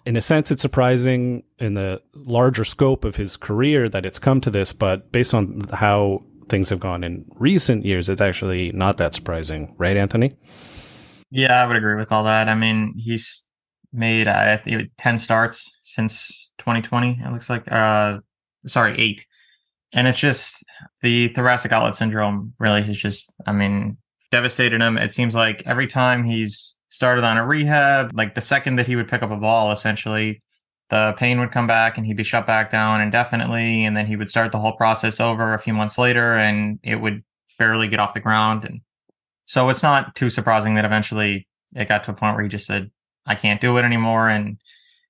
in 0.05 0.15
a 0.15 0.21
sense, 0.21 0.51
it's 0.51 0.61
surprising 0.61 1.43
in 1.59 1.73
the 1.73 2.01
larger 2.13 2.63
scope 2.63 3.03
of 3.03 3.15
his 3.15 3.35
career 3.35 3.89
that 3.89 4.05
it's 4.05 4.19
come 4.19 4.39
to 4.41 4.49
this, 4.49 4.71
but 4.71 5.11
based 5.11 5.33
on 5.33 5.61
how 5.73 6.23
things 6.47 6.69
have 6.69 6.79
gone 6.79 7.03
in 7.03 7.25
recent 7.35 7.85
years, 7.85 8.09
it's 8.09 8.21
actually 8.21 8.71
not 8.71 8.97
that 8.97 9.13
surprising, 9.13 9.73
right, 9.77 9.97
Anthony? 9.97 10.33
Yeah, 11.31 11.61
I 11.61 11.67
would 11.67 11.75
agree 11.75 11.95
with 11.95 12.11
all 12.11 12.23
that. 12.25 12.47
I 12.47 12.55
mean, 12.55 12.93
he's 12.97 13.45
made 13.91 14.27
10 14.97 15.17
starts 15.17 15.71
since 15.81 16.51
2020, 16.59 17.19
it 17.21 17.31
looks 17.31 17.49
like. 17.49 17.69
Uh, 17.71 18.19
sorry, 18.67 18.97
eight 18.99 19.25
and 19.93 20.07
it's 20.07 20.19
just 20.19 20.63
the 21.01 21.29
thoracic 21.29 21.71
outlet 21.71 21.95
syndrome 21.95 22.53
really 22.59 22.81
has 22.83 22.97
just, 22.97 23.31
I 23.47 23.53
mean, 23.53 23.97
devastated 24.31 24.81
him. 24.81 24.97
It 24.97 25.13
seems 25.13 25.33
like 25.33 25.63
every 25.65 25.87
time 25.87 26.23
he's 26.25 26.75
started 26.89 27.23
on 27.23 27.37
a 27.37 27.45
rehab, 27.45 28.11
like 28.13 28.35
the 28.35 28.41
second 28.41 28.75
that 28.77 28.87
he 28.87 28.95
would 28.97 29.07
pick 29.07 29.23
up 29.23 29.31
a 29.31 29.37
ball, 29.37 29.71
essentially, 29.71 30.43
the 30.89 31.15
pain 31.17 31.39
would 31.39 31.51
come 31.51 31.67
back 31.67 31.97
and 31.97 32.05
he'd 32.05 32.17
be 32.17 32.23
shut 32.23 32.45
back 32.45 32.71
down 32.71 33.01
indefinitely. 33.01 33.85
And 33.85 33.95
then 33.95 34.05
he 34.05 34.17
would 34.17 34.29
start 34.29 34.51
the 34.51 34.59
whole 34.59 34.73
process 34.75 35.19
over 35.19 35.53
a 35.53 35.59
few 35.59 35.73
months 35.73 35.97
later 35.97 36.35
and 36.35 36.79
it 36.83 36.97
would 36.97 37.23
barely 37.57 37.87
get 37.87 37.99
off 37.99 38.13
the 38.13 38.19
ground. 38.19 38.65
And 38.65 38.81
so 39.45 39.69
it's 39.69 39.83
not 39.83 40.15
too 40.15 40.29
surprising 40.29 40.75
that 40.75 40.85
eventually 40.85 41.47
it 41.75 41.87
got 41.87 42.03
to 42.03 42.11
a 42.11 42.13
point 42.13 42.35
where 42.35 42.43
he 42.43 42.49
just 42.49 42.65
said, 42.65 42.91
I 43.25 43.35
can't 43.35 43.61
do 43.61 43.77
it 43.77 43.83
anymore. 43.83 44.29
And 44.29 44.57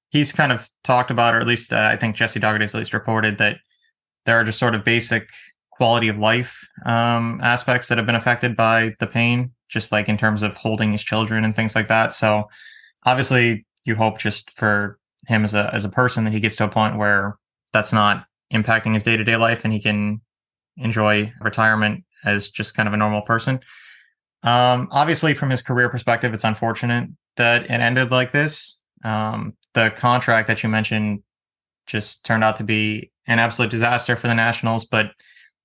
he's 0.09 0.31
kind 0.31 0.51
of 0.51 0.69
talked 0.83 1.11
about, 1.11 1.35
or 1.35 1.39
at 1.39 1.47
least 1.47 1.73
uh, 1.73 1.89
I 1.91 1.97
think 1.97 2.15
Jesse 2.15 2.39
Dougherty 2.39 2.65
at 2.65 2.73
least 2.73 2.93
reported 2.93 3.37
that 3.37 3.57
there 4.25 4.39
are 4.39 4.43
just 4.43 4.59
sort 4.59 4.75
of 4.75 4.83
basic 4.83 5.29
quality 5.71 6.07
of 6.07 6.17
life 6.17 6.57
um, 6.85 7.39
aspects 7.43 7.87
that 7.87 7.97
have 7.97 8.07
been 8.07 8.15
affected 8.15 8.55
by 8.55 8.93
the 8.99 9.07
pain, 9.07 9.51
just 9.69 9.91
like 9.91 10.07
in 10.07 10.17
terms 10.17 10.41
of 10.41 10.55
holding 10.55 10.91
his 10.91 11.03
children 11.03 11.43
and 11.43 11.55
things 11.55 11.75
like 11.75 11.87
that. 11.87 12.13
So 12.13 12.45
obviously, 13.05 13.65
you 13.83 13.95
hope 13.95 14.19
just 14.19 14.51
for 14.51 14.97
him 15.27 15.43
as 15.43 15.53
a 15.53 15.73
as 15.73 15.85
a 15.85 15.89
person 15.89 16.23
that 16.23 16.33
he 16.33 16.39
gets 16.39 16.55
to 16.57 16.63
a 16.63 16.69
point 16.69 16.97
where 16.97 17.37
that's 17.73 17.93
not 17.93 18.25
impacting 18.53 18.93
his 18.93 19.03
day 19.03 19.17
to 19.17 19.23
day 19.23 19.35
life 19.35 19.63
and 19.63 19.73
he 19.73 19.81
can 19.81 20.21
enjoy 20.77 21.31
retirement 21.41 22.03
as 22.23 22.49
just 22.49 22.73
kind 22.73 22.87
of 22.87 22.93
a 22.93 22.97
normal 22.97 23.21
person. 23.21 23.59
Um, 24.45 24.87
obviously, 24.91 25.33
from 25.33 25.49
his 25.49 25.61
career 25.61 25.89
perspective, 25.89 26.33
it's 26.33 26.43
unfortunate 26.43 27.09
that 27.35 27.63
it 27.63 27.71
ended 27.71 28.11
like 28.11 28.31
this. 28.31 28.79
Um, 29.03 29.55
the 29.73 29.91
contract 29.97 30.47
that 30.47 30.63
you 30.63 30.69
mentioned 30.69 31.23
just 31.87 32.23
turned 32.23 32.43
out 32.43 32.55
to 32.57 32.63
be 32.63 33.11
an 33.27 33.39
absolute 33.39 33.71
disaster 33.71 34.15
for 34.15 34.27
the 34.27 34.35
Nationals. 34.35 34.85
But 34.85 35.11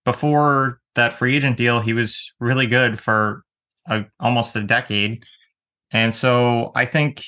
before 0.05 0.81
that 0.95 1.13
free 1.13 1.37
agent 1.37 1.57
deal, 1.57 1.81
he 1.81 1.93
was 1.93 2.33
really 2.41 2.67
good 2.67 2.99
for 2.99 3.45
a, 3.87 4.07
almost 4.19 4.57
a 4.57 4.63
decade. 4.63 5.25
And 5.93 6.15
so 6.15 6.73
I 6.75 6.87
think 6.87 7.23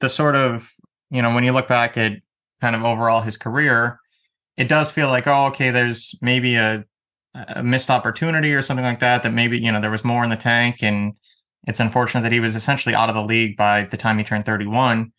the 0.00 0.08
sort 0.08 0.34
of, 0.36 0.70
you 1.10 1.22
know, 1.22 1.34
when 1.34 1.44
you 1.44 1.52
look 1.52 1.68
back 1.68 1.96
at 1.96 2.12
kind 2.60 2.74
of 2.74 2.84
overall 2.84 3.22
his 3.22 3.36
career, 3.36 4.00
it 4.56 4.68
does 4.68 4.90
feel 4.90 5.08
like, 5.08 5.26
oh, 5.26 5.46
okay, 5.46 5.70
there's 5.70 6.18
maybe 6.20 6.56
a, 6.56 6.84
a 7.34 7.62
missed 7.62 7.90
opportunity 7.90 8.54
or 8.54 8.62
something 8.62 8.84
like 8.84 9.00
that, 9.00 9.22
that 9.22 9.32
maybe, 9.32 9.58
you 9.58 9.70
know, 9.70 9.80
there 9.80 9.90
was 9.90 10.04
more 10.04 10.24
in 10.24 10.30
the 10.30 10.36
tank. 10.36 10.82
And 10.82 11.14
it's 11.66 11.80
unfortunate 11.80 12.22
that 12.22 12.32
he 12.32 12.40
was 12.40 12.54
essentially 12.54 12.94
out 12.94 13.08
of 13.08 13.14
the 13.14 13.22
league 13.22 13.56
by 13.56 13.84
the 13.84 13.96
time 13.96 14.18
he 14.18 14.24
turned 14.24 14.46
31. 14.46 15.12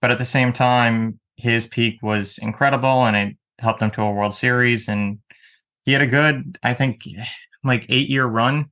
But 0.00 0.10
at 0.10 0.18
the 0.18 0.24
same 0.24 0.52
time, 0.52 1.18
his 1.36 1.66
peak 1.66 2.02
was 2.02 2.38
incredible 2.38 3.06
and 3.06 3.16
it 3.16 3.36
helped 3.58 3.82
him 3.82 3.90
to 3.92 4.02
a 4.02 4.12
World 4.12 4.34
Series. 4.34 4.88
And 4.88 5.18
he 5.84 5.92
had 5.92 6.02
a 6.02 6.06
good, 6.06 6.58
I 6.62 6.74
think, 6.74 7.02
like 7.64 7.86
eight 7.88 8.08
year 8.08 8.26
run. 8.26 8.66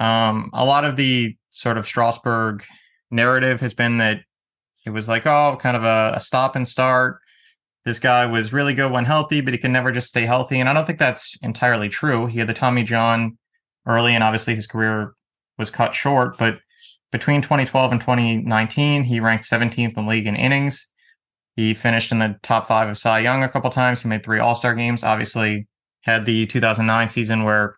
Um, 0.00 0.50
a 0.52 0.64
lot 0.64 0.84
of 0.84 0.96
the 0.96 1.36
sort 1.50 1.78
of 1.78 1.86
Strasburg 1.86 2.64
narrative 3.10 3.60
has 3.60 3.74
been 3.74 3.98
that 3.98 4.20
it 4.84 4.90
was 4.90 5.08
like, 5.08 5.26
oh, 5.26 5.58
kind 5.60 5.76
of 5.76 5.84
a, 5.84 6.12
a 6.16 6.20
stop 6.20 6.56
and 6.56 6.66
start. 6.66 7.20
This 7.84 7.98
guy 7.98 8.26
was 8.26 8.52
really 8.52 8.74
good 8.74 8.92
when 8.92 9.04
healthy, 9.04 9.40
but 9.40 9.54
he 9.54 9.58
can 9.58 9.72
never 9.72 9.92
just 9.92 10.08
stay 10.08 10.26
healthy. 10.26 10.60
And 10.60 10.68
I 10.68 10.74
don't 10.74 10.86
think 10.86 10.98
that's 10.98 11.38
entirely 11.42 11.88
true. 11.88 12.26
He 12.26 12.38
had 12.38 12.48
the 12.48 12.54
Tommy 12.54 12.82
John 12.82 13.38
early, 13.86 14.14
and 14.14 14.22
obviously 14.22 14.54
his 14.54 14.66
career 14.66 15.14
was 15.56 15.70
cut 15.70 15.94
short. 15.94 16.36
But 16.36 16.58
between 17.10 17.40
2012 17.40 17.92
and 17.92 18.00
2019, 18.00 19.04
he 19.04 19.20
ranked 19.20 19.48
17th 19.48 19.96
in 19.96 20.06
league 20.06 20.26
in 20.26 20.36
innings. 20.36 20.88
He 21.56 21.74
finished 21.74 22.12
in 22.12 22.20
the 22.20 22.38
top 22.42 22.68
five 22.68 22.88
of 22.88 22.96
Cy 22.96 23.20
Young 23.20 23.42
a 23.42 23.48
couple 23.48 23.70
times. 23.70 24.02
He 24.02 24.08
made 24.08 24.22
three 24.22 24.38
All 24.38 24.54
Star 24.54 24.74
games. 24.74 25.02
Obviously, 25.02 25.66
had 26.02 26.24
the 26.24 26.46
2009 26.46 27.08
season 27.08 27.44
where, 27.44 27.76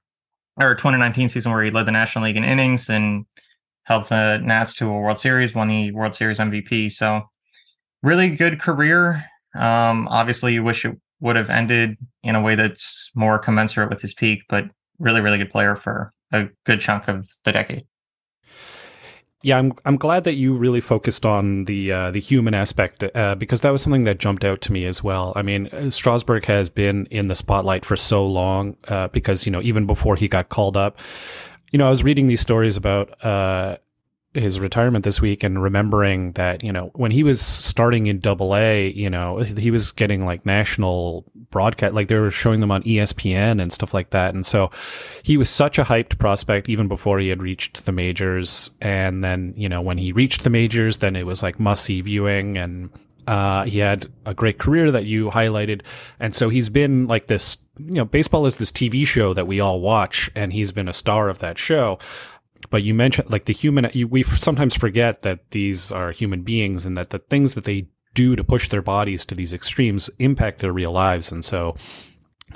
or 0.56 0.74
2019 0.74 1.28
season 1.30 1.52
where 1.52 1.62
he 1.62 1.70
led 1.70 1.86
the 1.86 1.92
National 1.92 2.24
League 2.24 2.36
in 2.36 2.44
innings 2.44 2.90
and 2.90 3.24
helped 3.84 4.10
the 4.10 4.38
Nats 4.44 4.74
to 4.74 4.86
a 4.86 4.92
World 4.92 5.18
Series, 5.18 5.54
won 5.54 5.68
the 5.68 5.92
World 5.92 6.14
Series 6.14 6.38
MVP. 6.38 6.92
So, 6.92 7.22
really 8.02 8.36
good 8.36 8.60
career. 8.60 9.24
Um, 9.54 10.08
obviously, 10.08 10.54
you 10.54 10.62
wish 10.62 10.84
it 10.84 10.96
would 11.20 11.36
have 11.36 11.50
ended 11.50 11.96
in 12.22 12.34
a 12.34 12.42
way 12.42 12.54
that's 12.54 13.10
more 13.14 13.38
commensurate 13.38 13.90
with 13.90 14.00
his 14.00 14.14
peak, 14.14 14.42
but 14.48 14.64
really, 14.98 15.20
really 15.20 15.38
good 15.38 15.50
player 15.50 15.76
for 15.76 16.12
a 16.32 16.48
good 16.64 16.80
chunk 16.80 17.08
of 17.08 17.28
the 17.44 17.52
decade. 17.52 17.84
Yeah, 19.42 19.56
I'm 19.56 19.72
I'm 19.86 19.96
glad 19.96 20.24
that 20.24 20.34
you 20.34 20.52
really 20.52 20.82
focused 20.82 21.24
on 21.24 21.64
the 21.64 21.90
uh, 21.90 22.10
the 22.10 22.20
human 22.20 22.52
aspect 22.52 23.02
uh, 23.02 23.34
because 23.36 23.62
that 23.62 23.70
was 23.70 23.80
something 23.80 24.04
that 24.04 24.18
jumped 24.18 24.44
out 24.44 24.60
to 24.62 24.72
me 24.72 24.84
as 24.84 25.02
well. 25.02 25.32
I 25.34 25.40
mean, 25.40 25.68
uh, 25.68 25.90
Strasburg 25.90 26.44
has 26.44 26.68
been 26.68 27.06
in 27.06 27.28
the 27.28 27.34
spotlight 27.34 27.86
for 27.86 27.96
so 27.96 28.26
long 28.26 28.76
uh, 28.88 29.08
because 29.08 29.46
you 29.46 29.52
know 29.52 29.62
even 29.62 29.86
before 29.86 30.16
he 30.16 30.28
got 30.28 30.50
called 30.50 30.76
up, 30.76 30.98
You 31.72 31.78
know, 31.78 31.86
I 31.86 31.90
was 31.90 32.02
reading 32.02 32.26
these 32.26 32.40
stories 32.40 32.76
about 32.76 33.24
uh, 33.24 33.76
his 34.32 34.60
retirement 34.60 35.04
this 35.04 35.20
week 35.20 35.42
and 35.42 35.60
remembering 35.60 36.32
that 36.32 36.62
you 36.62 36.72
know 36.72 36.90
when 36.94 37.10
he 37.10 37.24
was 37.24 37.40
starting 37.40 38.06
in 38.06 38.20
double 38.20 38.54
a 38.54 38.88
you 38.90 39.10
know 39.10 39.38
he 39.38 39.72
was 39.72 39.90
getting 39.90 40.24
like 40.24 40.46
national 40.46 41.24
broadcast 41.50 41.94
like 41.94 42.06
they 42.06 42.14
were 42.14 42.30
showing 42.30 42.60
them 42.60 42.70
on 42.70 42.82
espn 42.84 43.60
and 43.60 43.72
stuff 43.72 43.92
like 43.92 44.10
that. 44.10 44.34
And 44.34 44.46
so 44.46 44.70
he 45.22 45.36
was 45.36 45.50
such 45.50 45.78
a 45.78 45.84
hyped 45.84 46.18
prospect 46.18 46.68
even 46.68 46.88
before 46.88 47.18
he 47.18 47.28
had 47.28 47.42
reached 47.42 47.86
the 47.86 47.92
majors. 47.92 48.70
And 48.80 49.22
then 49.22 49.52
you 49.56 49.68
know 49.68 49.82
when 49.82 49.98
he 49.98 50.12
reached 50.12 50.44
the 50.44 50.50
majors 50.50 50.98
then 50.98 51.16
it 51.16 51.26
was 51.26 51.42
like 51.42 51.58
must 51.58 51.84
see 51.84 52.00
viewing. 52.00 52.56
And 52.56 52.90
uh, 53.26 53.64
he 53.64 53.78
had 53.78 54.06
a 54.26 54.34
great 54.34 54.58
career 54.58 54.90
that 54.90 55.06
you 55.06 55.30
highlighted. 55.30 55.82
And 56.18 56.34
so 56.34 56.48
he's 56.48 56.68
been 56.68 57.06
like 57.06 57.26
this 57.26 57.58
you 57.78 57.94
know 57.94 58.04
baseball 58.04 58.46
is 58.46 58.58
this 58.58 58.70
tv 58.70 59.06
show 59.06 59.32
that 59.32 59.46
we 59.46 59.60
all 59.60 59.80
watch 59.80 60.30
and 60.34 60.52
he's 60.52 60.72
been 60.72 60.88
a 60.88 60.92
star 60.92 61.28
of 61.28 61.38
that 61.38 61.56
show 61.56 61.98
but 62.68 62.82
you 62.82 62.94
mentioned 62.94 63.30
like 63.30 63.46
the 63.46 63.52
human 63.52 63.90
we 64.08 64.22
sometimes 64.22 64.74
forget 64.74 65.22
that 65.22 65.50
these 65.50 65.90
are 65.90 66.12
human 66.12 66.42
beings 66.42 66.84
and 66.84 66.96
that 66.96 67.10
the 67.10 67.18
things 67.18 67.54
that 67.54 67.64
they 67.64 67.86
do 68.14 68.36
to 68.36 68.44
push 68.44 68.68
their 68.68 68.82
bodies 68.82 69.24
to 69.24 69.34
these 69.34 69.54
extremes 69.54 70.10
impact 70.18 70.58
their 70.60 70.72
real 70.72 70.92
lives. 70.92 71.32
And 71.32 71.44
so 71.44 71.76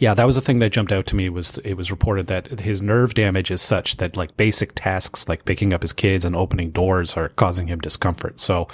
yeah 0.01 0.13
that 0.13 0.27
was 0.27 0.35
the 0.35 0.41
thing 0.41 0.59
that 0.59 0.73
jumped 0.73 0.91
out 0.91 1.07
to 1.07 1.17
me 1.17 1.29
was 1.29 1.59
it 1.59 1.75
was 1.75 1.91
reported 1.91 2.27
that 2.27 2.61
his 2.61 2.83
nerve 2.83 3.15
damage 3.15 3.51
is 3.51 3.63
such 3.63 3.97
that 3.99 4.17
like 4.17 4.37
basic 4.37 4.73
tasks 4.75 5.29
like 5.29 5.45
picking 5.45 5.73
up 5.73 5.83
his 5.83 5.93
kids 5.93 6.25
and 6.25 6.35
opening 6.35 6.71
doors 6.71 7.17
are 7.17 7.29
causing 7.31 7.69
him 7.69 7.81
discomfort. 7.81 8.41
So 8.41 8.69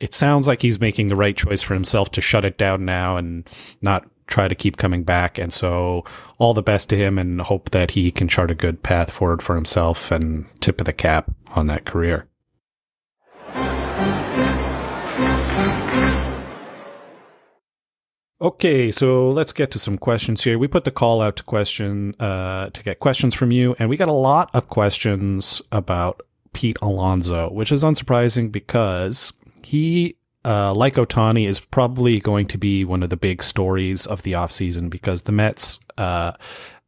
it 0.00 0.14
sounds 0.14 0.48
like 0.48 0.62
he's 0.62 0.80
making 0.80 1.08
the 1.08 1.16
right 1.16 1.36
choice 1.36 1.62
for 1.62 1.74
himself 1.74 2.10
to 2.12 2.20
shut 2.20 2.44
it 2.44 2.56
down 2.56 2.84
now 2.84 3.16
and 3.16 3.48
not 3.82 4.08
try 4.28 4.46
to 4.46 4.54
keep 4.54 4.76
coming 4.76 5.02
back. 5.02 5.38
And 5.38 5.52
so 5.52 6.04
all 6.38 6.54
the 6.54 6.62
best 6.62 6.88
to 6.90 6.96
him 6.96 7.18
and 7.18 7.40
hope 7.40 7.70
that 7.70 7.90
he 7.92 8.12
can 8.12 8.28
chart 8.28 8.52
a 8.52 8.54
good 8.54 8.82
path 8.82 9.10
forward 9.10 9.42
for 9.42 9.56
himself 9.56 10.12
and 10.12 10.46
tip 10.60 10.80
of 10.80 10.84
the 10.84 10.92
cap 10.92 11.32
on 11.56 11.66
that 11.66 11.84
career. 11.84 12.28
Okay, 18.40 18.92
so 18.92 19.32
let's 19.32 19.52
get 19.52 19.72
to 19.72 19.80
some 19.80 19.98
questions 19.98 20.44
here. 20.44 20.60
We 20.60 20.68
put 20.68 20.84
the 20.84 20.92
call 20.92 21.20
out 21.20 21.34
to 21.38 21.42
question 21.42 22.14
uh, 22.20 22.70
to 22.70 22.82
get 22.84 23.00
questions 23.00 23.34
from 23.34 23.50
you, 23.50 23.74
and 23.80 23.90
we 23.90 23.96
got 23.96 24.08
a 24.08 24.12
lot 24.12 24.48
of 24.54 24.68
questions 24.68 25.60
about 25.72 26.20
Pete 26.52 26.78
Alonso, 26.80 27.50
which 27.50 27.72
is 27.72 27.82
unsurprising 27.82 28.52
because 28.52 29.32
he 29.64 30.17
uh, 30.48 30.72
like 30.72 30.94
Ohtani, 30.94 31.46
is 31.46 31.60
probably 31.60 32.20
going 32.20 32.46
to 32.46 32.56
be 32.56 32.82
one 32.82 33.02
of 33.02 33.10
the 33.10 33.18
big 33.18 33.42
stories 33.42 34.06
of 34.06 34.22
the 34.22 34.32
offseason 34.32 34.88
because 34.88 35.22
the 35.22 35.32
Mets, 35.32 35.78
uh, 35.98 36.32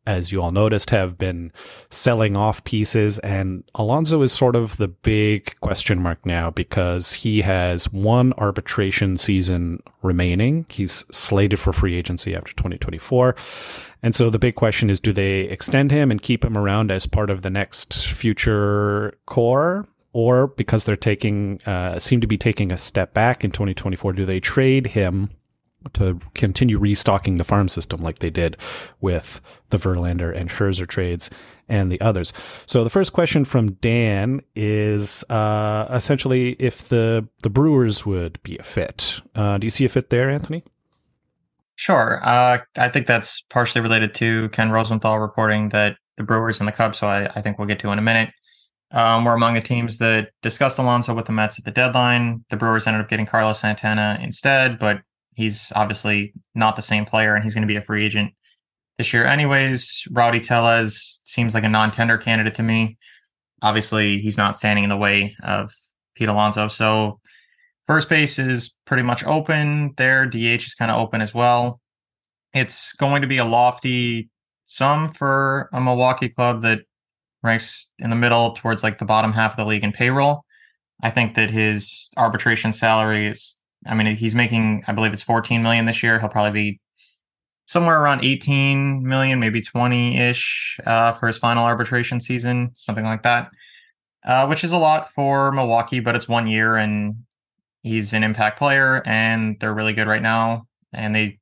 as 0.06 0.32
you 0.32 0.40
all 0.40 0.50
noticed, 0.50 0.88
have 0.88 1.18
been 1.18 1.52
selling 1.90 2.38
off 2.38 2.64
pieces. 2.64 3.18
And 3.18 3.62
Alonso 3.74 4.22
is 4.22 4.32
sort 4.32 4.56
of 4.56 4.78
the 4.78 4.88
big 4.88 5.60
question 5.60 6.02
mark 6.02 6.24
now 6.24 6.48
because 6.48 7.12
he 7.12 7.42
has 7.42 7.92
one 7.92 8.32
arbitration 8.38 9.18
season 9.18 9.82
remaining. 10.02 10.64
He's 10.70 11.04
slated 11.14 11.58
for 11.58 11.74
free 11.74 11.96
agency 11.96 12.34
after 12.34 12.54
2024. 12.54 13.36
And 14.02 14.14
so 14.14 14.30
the 14.30 14.38
big 14.38 14.54
question 14.54 14.88
is 14.88 15.00
do 15.00 15.12
they 15.12 15.40
extend 15.40 15.90
him 15.90 16.10
and 16.10 16.22
keep 16.22 16.46
him 16.46 16.56
around 16.56 16.90
as 16.90 17.04
part 17.04 17.28
of 17.28 17.42
the 17.42 17.50
next 17.50 18.06
future 18.06 19.18
core? 19.26 19.86
Or 20.12 20.48
because 20.48 20.84
they're 20.84 20.96
taking 20.96 21.60
uh, 21.66 21.98
seem 21.98 22.20
to 22.20 22.26
be 22.26 22.38
taking 22.38 22.72
a 22.72 22.76
step 22.76 23.14
back 23.14 23.44
in 23.44 23.50
2024, 23.50 24.12
do 24.12 24.24
they 24.24 24.40
trade 24.40 24.88
him 24.88 25.30
to 25.94 26.20
continue 26.34 26.78
restocking 26.78 27.36
the 27.36 27.44
farm 27.44 27.68
system 27.68 28.02
like 28.02 28.18
they 28.18 28.30
did 28.30 28.56
with 29.00 29.40
the 29.70 29.78
Verlander 29.78 30.34
and 30.34 30.50
Scherzer 30.50 30.86
trades 30.86 31.30
and 31.68 31.90
the 31.90 32.00
others? 32.00 32.32
So 32.66 32.84
the 32.84 32.90
first 32.90 33.12
question 33.12 33.44
from 33.44 33.72
Dan 33.74 34.42
is 34.54 35.24
uh, 35.30 35.86
essentially 35.90 36.56
if 36.58 36.88
the 36.88 37.26
the 37.42 37.50
Brewers 37.50 38.04
would 38.04 38.42
be 38.42 38.58
a 38.58 38.62
fit. 38.62 39.20
Uh, 39.34 39.58
do 39.58 39.66
you 39.66 39.70
see 39.70 39.84
a 39.84 39.88
fit 39.88 40.10
there, 40.10 40.28
Anthony? 40.28 40.64
Sure. 41.76 42.20
Uh, 42.22 42.58
I 42.76 42.90
think 42.90 43.06
that's 43.06 43.40
partially 43.48 43.80
related 43.80 44.12
to 44.16 44.50
Ken 44.50 44.70
Rosenthal 44.70 45.18
reporting 45.18 45.70
that 45.70 45.96
the 46.18 46.22
Brewers 46.22 46.60
and 46.60 46.68
the 46.68 46.72
Cubs, 46.72 46.98
so 46.98 47.08
I, 47.08 47.24
I 47.34 47.40
think 47.40 47.58
we'll 47.58 47.66
get 47.66 47.78
to 47.78 47.90
in 47.90 47.98
a 47.98 48.02
minute, 48.02 48.34
um, 48.92 49.24
were 49.24 49.34
among 49.34 49.54
the 49.54 49.60
teams 49.60 49.98
that 49.98 50.30
discussed 50.42 50.78
Alonso 50.78 51.14
with 51.14 51.26
the 51.26 51.32
Mets 51.32 51.58
at 51.58 51.64
the 51.64 51.70
deadline. 51.70 52.44
The 52.50 52.56
Brewers 52.56 52.86
ended 52.86 53.02
up 53.02 53.08
getting 53.08 53.26
Carlos 53.26 53.60
Santana 53.60 54.18
instead, 54.20 54.78
but 54.78 55.02
he's 55.34 55.72
obviously 55.76 56.32
not 56.54 56.76
the 56.76 56.82
same 56.82 57.04
player, 57.04 57.34
and 57.34 57.44
he's 57.44 57.54
going 57.54 57.62
to 57.62 57.72
be 57.72 57.76
a 57.76 57.82
free 57.82 58.04
agent 58.04 58.32
this 58.98 59.12
year, 59.12 59.24
anyways. 59.24 60.04
Rowdy 60.10 60.40
Tellez 60.40 61.20
seems 61.24 61.54
like 61.54 61.64
a 61.64 61.68
non-tender 61.68 62.18
candidate 62.18 62.54
to 62.56 62.62
me. 62.62 62.98
Obviously, 63.62 64.18
he's 64.18 64.36
not 64.36 64.56
standing 64.56 64.84
in 64.84 64.90
the 64.90 64.96
way 64.96 65.36
of 65.42 65.72
Pete 66.16 66.28
Alonso, 66.28 66.68
so 66.68 67.20
first 67.86 68.08
base 68.08 68.38
is 68.38 68.76
pretty 68.86 69.02
much 69.02 69.24
open. 69.24 69.94
There, 69.96 70.26
DH 70.26 70.64
is 70.66 70.74
kind 70.74 70.90
of 70.90 71.00
open 71.00 71.20
as 71.20 71.32
well. 71.32 71.80
It's 72.52 72.92
going 72.94 73.22
to 73.22 73.28
be 73.28 73.38
a 73.38 73.44
lofty 73.44 74.30
sum 74.64 75.12
for 75.12 75.68
a 75.72 75.80
Milwaukee 75.80 76.28
club 76.28 76.62
that 76.62 76.80
ranks 77.42 77.90
in 77.98 78.10
the 78.10 78.16
middle 78.16 78.52
towards 78.52 78.82
like 78.82 78.98
the 78.98 79.04
bottom 79.04 79.32
half 79.32 79.52
of 79.52 79.56
the 79.56 79.64
league 79.64 79.84
in 79.84 79.92
payroll. 79.92 80.44
I 81.02 81.10
think 81.10 81.34
that 81.34 81.50
his 81.50 82.10
arbitration 82.16 82.72
salary 82.72 83.26
is 83.26 83.58
I 83.86 83.94
mean 83.94 84.14
he's 84.16 84.34
making 84.34 84.84
I 84.86 84.92
believe 84.92 85.12
it's 85.12 85.22
14 85.22 85.62
million 85.62 85.86
this 85.86 86.02
year. 86.02 86.18
He'll 86.18 86.28
probably 86.28 86.52
be 86.52 86.80
somewhere 87.66 88.00
around 88.00 88.24
18 88.24 89.06
million, 89.06 89.38
maybe 89.38 89.62
20-ish 89.62 90.80
uh, 90.84 91.12
for 91.12 91.28
his 91.28 91.38
final 91.38 91.64
arbitration 91.64 92.20
season, 92.20 92.72
something 92.74 93.04
like 93.04 93.22
that. 93.22 93.48
Uh, 94.24 94.44
which 94.46 94.64
is 94.64 94.72
a 94.72 94.76
lot 94.76 95.08
for 95.08 95.52
Milwaukee, 95.52 96.00
but 96.00 96.14
it's 96.16 96.28
one 96.28 96.46
year 96.46 96.76
and 96.76 97.14
he's 97.82 98.12
an 98.12 98.22
impact 98.22 98.58
player 98.58 99.02
and 99.06 99.58
they're 99.60 99.72
really 99.72 99.94
good 99.94 100.06
right 100.06 100.20
now 100.20 100.66
and 100.92 101.14
they 101.14 101.38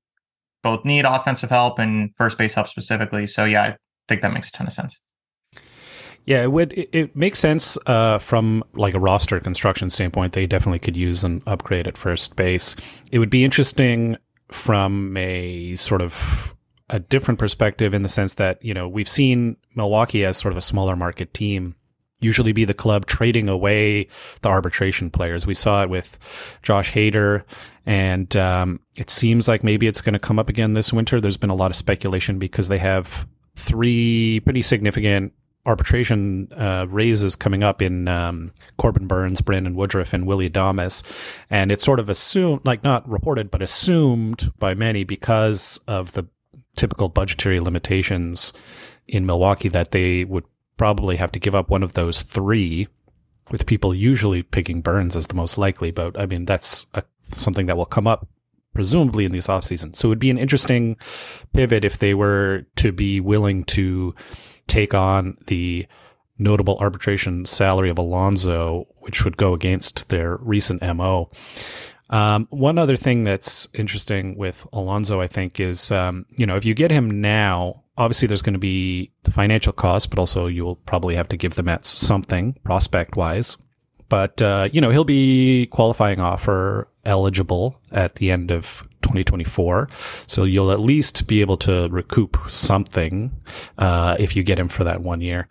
both 0.62 0.84
need 0.84 1.04
offensive 1.04 1.50
help 1.50 1.78
and 1.78 2.14
first 2.16 2.38
base 2.38 2.54
help 2.54 2.68
specifically. 2.68 3.26
So 3.26 3.44
yeah, 3.44 3.62
I 3.62 3.76
think 4.06 4.22
that 4.22 4.32
makes 4.32 4.48
a 4.48 4.52
ton 4.52 4.66
of 4.66 4.72
sense. 4.72 5.00
Yeah, 6.28 6.42
it 6.42 6.52
would. 6.52 6.74
It, 6.74 6.90
it 6.92 7.16
makes 7.16 7.38
sense 7.38 7.78
uh, 7.86 8.18
from 8.18 8.62
like 8.74 8.92
a 8.92 9.00
roster 9.00 9.40
construction 9.40 9.88
standpoint. 9.88 10.34
They 10.34 10.46
definitely 10.46 10.78
could 10.78 10.94
use 10.94 11.24
an 11.24 11.42
upgrade 11.46 11.88
at 11.88 11.96
first 11.96 12.36
base. 12.36 12.76
It 13.10 13.18
would 13.18 13.30
be 13.30 13.44
interesting 13.44 14.18
from 14.52 15.16
a 15.16 15.74
sort 15.76 16.02
of 16.02 16.54
a 16.90 16.98
different 16.98 17.40
perspective 17.40 17.94
in 17.94 18.02
the 18.02 18.10
sense 18.10 18.34
that 18.34 18.62
you 18.62 18.74
know 18.74 18.86
we've 18.86 19.08
seen 19.08 19.56
Milwaukee 19.74 20.26
as 20.26 20.36
sort 20.36 20.52
of 20.52 20.58
a 20.58 20.60
smaller 20.60 20.96
market 20.96 21.32
team 21.32 21.74
usually 22.20 22.52
be 22.52 22.66
the 22.66 22.74
club 22.74 23.06
trading 23.06 23.48
away 23.48 24.06
the 24.42 24.50
arbitration 24.50 25.08
players. 25.08 25.46
We 25.46 25.54
saw 25.54 25.82
it 25.82 25.88
with 25.88 26.18
Josh 26.62 26.92
Hader, 26.92 27.44
and 27.86 28.36
um, 28.36 28.80
it 28.96 29.08
seems 29.08 29.48
like 29.48 29.64
maybe 29.64 29.86
it's 29.86 30.02
going 30.02 30.12
to 30.12 30.18
come 30.18 30.38
up 30.38 30.50
again 30.50 30.74
this 30.74 30.92
winter. 30.92 31.22
There's 31.22 31.38
been 31.38 31.48
a 31.48 31.54
lot 31.54 31.70
of 31.70 31.76
speculation 31.78 32.38
because 32.38 32.68
they 32.68 32.76
have 32.76 33.26
three 33.54 34.40
pretty 34.40 34.60
significant 34.60 35.32
arbitration 35.66 36.48
uh, 36.52 36.86
raises 36.88 37.36
coming 37.36 37.62
up 37.62 37.82
in 37.82 38.08
um, 38.08 38.52
Corbin 38.78 39.06
Burnes, 39.06 39.40
Brandon 39.40 39.74
Woodruff, 39.74 40.12
and 40.12 40.26
Willie 40.26 40.48
Adames, 40.48 41.02
and 41.50 41.70
it's 41.70 41.84
sort 41.84 42.00
of 42.00 42.08
assumed, 42.08 42.64
like 42.64 42.82
not 42.82 43.08
reported, 43.08 43.50
but 43.50 43.62
assumed 43.62 44.52
by 44.58 44.74
many 44.74 45.04
because 45.04 45.78
of 45.86 46.12
the 46.12 46.26
typical 46.76 47.08
budgetary 47.08 47.60
limitations 47.60 48.52
in 49.06 49.26
Milwaukee 49.26 49.68
that 49.68 49.90
they 49.90 50.24
would 50.24 50.44
probably 50.76 51.16
have 51.16 51.32
to 51.32 51.40
give 51.40 51.54
up 51.54 51.70
one 51.70 51.82
of 51.82 51.94
those 51.94 52.22
three. 52.22 52.88
With 53.50 53.64
people 53.64 53.94
usually 53.94 54.42
picking 54.42 54.82
Burnes 54.82 55.16
as 55.16 55.26
the 55.26 55.34
most 55.34 55.56
likely, 55.56 55.90
but 55.90 56.20
I 56.20 56.26
mean 56.26 56.44
that's 56.44 56.86
a, 56.92 57.02
something 57.32 57.64
that 57.66 57.78
will 57.78 57.86
come 57.86 58.06
up 58.06 58.28
presumably 58.74 59.24
in 59.24 59.32
this 59.32 59.46
offseason. 59.46 59.96
So 59.96 60.06
it 60.06 60.10
would 60.10 60.18
be 60.18 60.30
an 60.30 60.38
interesting 60.38 60.96
pivot 61.54 61.84
if 61.84 61.98
they 61.98 62.14
were 62.14 62.66
to 62.76 62.92
be 62.92 63.20
willing 63.20 63.64
to 63.64 64.14
take 64.68 64.94
on 64.94 65.36
the 65.46 65.86
notable 66.38 66.78
arbitration 66.78 67.44
salary 67.44 67.90
of 67.90 67.98
Alonso, 67.98 68.86
which 68.98 69.24
would 69.24 69.36
go 69.36 69.54
against 69.54 70.08
their 70.08 70.36
recent 70.36 70.80
MO. 70.82 71.28
Um, 72.10 72.46
one 72.50 72.78
other 72.78 72.96
thing 72.96 73.24
that's 73.24 73.68
interesting 73.74 74.36
with 74.36 74.66
Alonso, 74.72 75.20
I 75.20 75.26
think, 75.26 75.60
is 75.60 75.90
um, 75.92 76.24
you 76.30 76.46
know 76.46 76.56
if 76.56 76.64
you 76.64 76.74
get 76.74 76.90
him 76.90 77.20
now, 77.20 77.82
obviously 77.98 78.28
there's 78.28 78.42
going 78.42 78.54
to 78.54 78.58
be 78.58 79.12
the 79.24 79.30
financial 79.30 79.72
cost, 79.72 80.10
but 80.10 80.18
also 80.18 80.46
you'll 80.46 80.76
probably 80.76 81.16
have 81.16 81.28
to 81.28 81.36
give 81.36 81.54
the 81.54 81.62
Mets 81.62 81.88
something 81.88 82.54
prospect 82.64 83.16
wise. 83.16 83.56
But 84.08 84.40
uh, 84.40 84.68
you 84.72 84.80
know 84.80 84.90
he'll 84.90 85.04
be 85.04 85.66
qualifying 85.66 86.20
offer 86.20 86.88
eligible 87.04 87.78
at 87.92 88.16
the 88.16 88.30
end 88.30 88.50
of 88.50 88.88
2024. 89.08 89.88
So 90.26 90.44
you'll 90.44 90.70
at 90.70 90.80
least 90.80 91.26
be 91.26 91.40
able 91.40 91.56
to 91.58 91.88
recoup 91.90 92.38
something 92.48 93.32
uh, 93.76 94.16
if 94.18 94.36
you 94.36 94.42
get 94.42 94.58
him 94.58 94.68
for 94.68 94.84
that 94.84 95.00
one 95.02 95.20
year. 95.20 95.48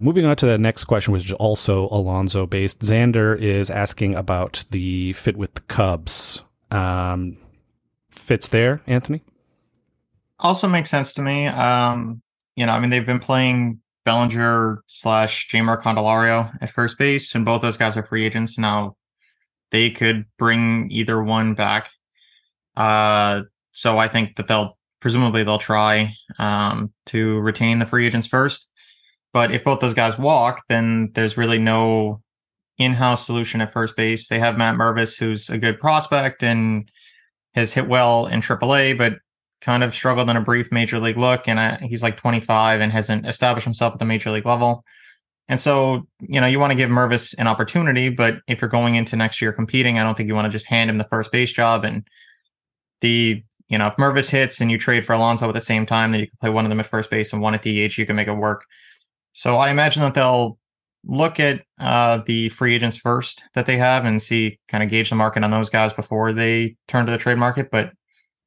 Moving 0.00 0.26
on 0.26 0.34
to 0.36 0.46
the 0.46 0.58
next 0.58 0.84
question, 0.84 1.12
which 1.12 1.26
is 1.26 1.32
also 1.32 1.88
Alonso 1.88 2.46
based. 2.46 2.80
Xander 2.80 3.38
is 3.38 3.70
asking 3.70 4.14
about 4.14 4.64
the 4.70 5.12
fit 5.12 5.36
with 5.36 5.54
the 5.54 5.60
Cubs. 5.62 6.42
Um, 6.70 7.36
fits 8.08 8.48
there, 8.48 8.80
Anthony? 8.86 9.22
also 10.42 10.68
makes 10.68 10.90
sense 10.90 11.14
to 11.14 11.22
me. 11.22 11.46
Um, 11.46 12.20
you 12.56 12.66
know, 12.66 12.72
I 12.72 12.80
mean, 12.80 12.90
they've 12.90 13.06
been 13.06 13.20
playing 13.20 13.80
Bellinger 14.04 14.82
slash 14.86 15.48
Jeimer 15.48 15.80
Candelario 15.80 16.52
at 16.60 16.70
first 16.70 16.98
base, 16.98 17.34
and 17.34 17.44
both 17.44 17.62
those 17.62 17.76
guys 17.76 17.96
are 17.96 18.04
free 18.04 18.24
agents 18.24 18.58
now. 18.58 18.96
They 19.70 19.90
could 19.90 20.26
bring 20.38 20.88
either 20.90 21.22
one 21.22 21.54
back. 21.54 21.90
Uh, 22.76 23.42
so 23.72 23.98
I 23.98 24.08
think 24.08 24.36
that 24.36 24.48
they'll 24.48 24.76
presumably 25.00 25.44
they'll 25.44 25.58
try 25.58 26.14
um, 26.38 26.92
to 27.06 27.38
retain 27.40 27.78
the 27.78 27.86
free 27.86 28.06
agents 28.06 28.26
first. 28.26 28.68
But 29.32 29.50
if 29.50 29.64
both 29.64 29.80
those 29.80 29.94
guys 29.94 30.18
walk, 30.18 30.62
then 30.68 31.10
there's 31.14 31.36
really 31.36 31.58
no 31.58 32.22
in-house 32.78 33.26
solution 33.26 33.60
at 33.60 33.72
first 33.72 33.96
base. 33.96 34.28
They 34.28 34.38
have 34.38 34.58
Matt 34.58 34.76
Mervis, 34.76 35.18
who's 35.18 35.48
a 35.48 35.58
good 35.58 35.80
prospect 35.80 36.42
and 36.42 36.90
has 37.54 37.72
hit 37.72 37.88
well 37.88 38.26
in 38.26 38.40
AAA, 38.40 38.96
but 38.96 39.14
kind 39.62 39.82
of 39.82 39.94
struggled 39.94 40.28
in 40.28 40.36
a 40.36 40.40
brief 40.40 40.70
major 40.72 40.98
league 40.98 41.16
look. 41.16 41.48
And 41.48 41.58
I, 41.58 41.76
he's 41.76 42.02
like 42.02 42.16
25 42.16 42.80
and 42.80 42.92
hasn't 42.92 43.26
established 43.26 43.64
himself 43.64 43.94
at 43.94 43.98
the 43.98 44.04
major 44.04 44.30
league 44.30 44.44
level. 44.44 44.84
And 45.48 45.60
so, 45.60 46.06
you 46.20 46.40
know, 46.40 46.46
you 46.46 46.60
want 46.60 46.72
to 46.72 46.76
give 46.76 46.90
Mervis 46.90 47.34
an 47.38 47.46
opportunity, 47.46 48.08
but 48.08 48.40
if 48.46 48.60
you're 48.60 48.70
going 48.70 48.96
into 48.96 49.16
next 49.16 49.40
year 49.40 49.52
competing, 49.52 49.98
I 49.98 50.02
don't 50.02 50.16
think 50.16 50.26
you 50.28 50.34
want 50.34 50.46
to 50.46 50.50
just 50.50 50.66
hand 50.66 50.90
him 50.90 50.98
the 50.98 51.04
first 51.04 51.32
base 51.32 51.52
job. 51.52 51.84
And 51.84 52.06
the, 53.00 53.42
you 53.68 53.78
know, 53.78 53.86
if 53.86 53.96
Mervis 53.96 54.30
hits 54.30 54.60
and 54.60 54.70
you 54.70 54.78
trade 54.78 55.04
for 55.04 55.14
Alonso 55.14 55.48
at 55.48 55.54
the 55.54 55.60
same 55.60 55.86
time, 55.86 56.12
then 56.12 56.20
you 56.20 56.26
can 56.26 56.36
play 56.40 56.50
one 56.50 56.64
of 56.64 56.68
them 56.68 56.80
at 56.80 56.86
first 56.86 57.10
base 57.10 57.32
and 57.32 57.42
one 57.42 57.54
at 57.54 57.62
DH, 57.62 57.98
you 57.98 58.06
can 58.06 58.16
make 58.16 58.28
it 58.28 58.34
work. 58.34 58.64
So 59.32 59.56
I 59.56 59.70
imagine 59.70 60.02
that 60.02 60.14
they'll 60.14 60.58
look 61.04 61.40
at 61.40 61.62
uh, 61.78 62.22
the 62.26 62.48
free 62.50 62.74
agents 62.74 62.96
first 62.96 63.44
that 63.54 63.66
they 63.66 63.76
have 63.76 64.04
and 64.04 64.22
see 64.22 64.58
kind 64.68 64.84
of 64.84 64.90
gauge 64.90 65.10
the 65.10 65.16
market 65.16 65.42
on 65.42 65.50
those 65.50 65.70
guys 65.70 65.92
before 65.92 66.32
they 66.32 66.76
turn 66.86 67.06
to 67.06 67.12
the 67.12 67.18
trade 67.18 67.38
market. 67.38 67.70
But 67.70 67.92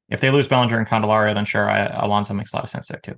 if 0.08 0.20
they 0.20 0.30
lose 0.30 0.46
Bellinger 0.46 0.78
and 0.78 0.86
Candelario, 0.86 1.34
then 1.34 1.44
sure, 1.44 1.68
I, 1.68 1.86
Alonso 1.86 2.34
makes 2.34 2.52
a 2.52 2.56
lot 2.56 2.64
of 2.64 2.70
sense 2.70 2.88
there 2.88 3.00
too. 3.00 3.16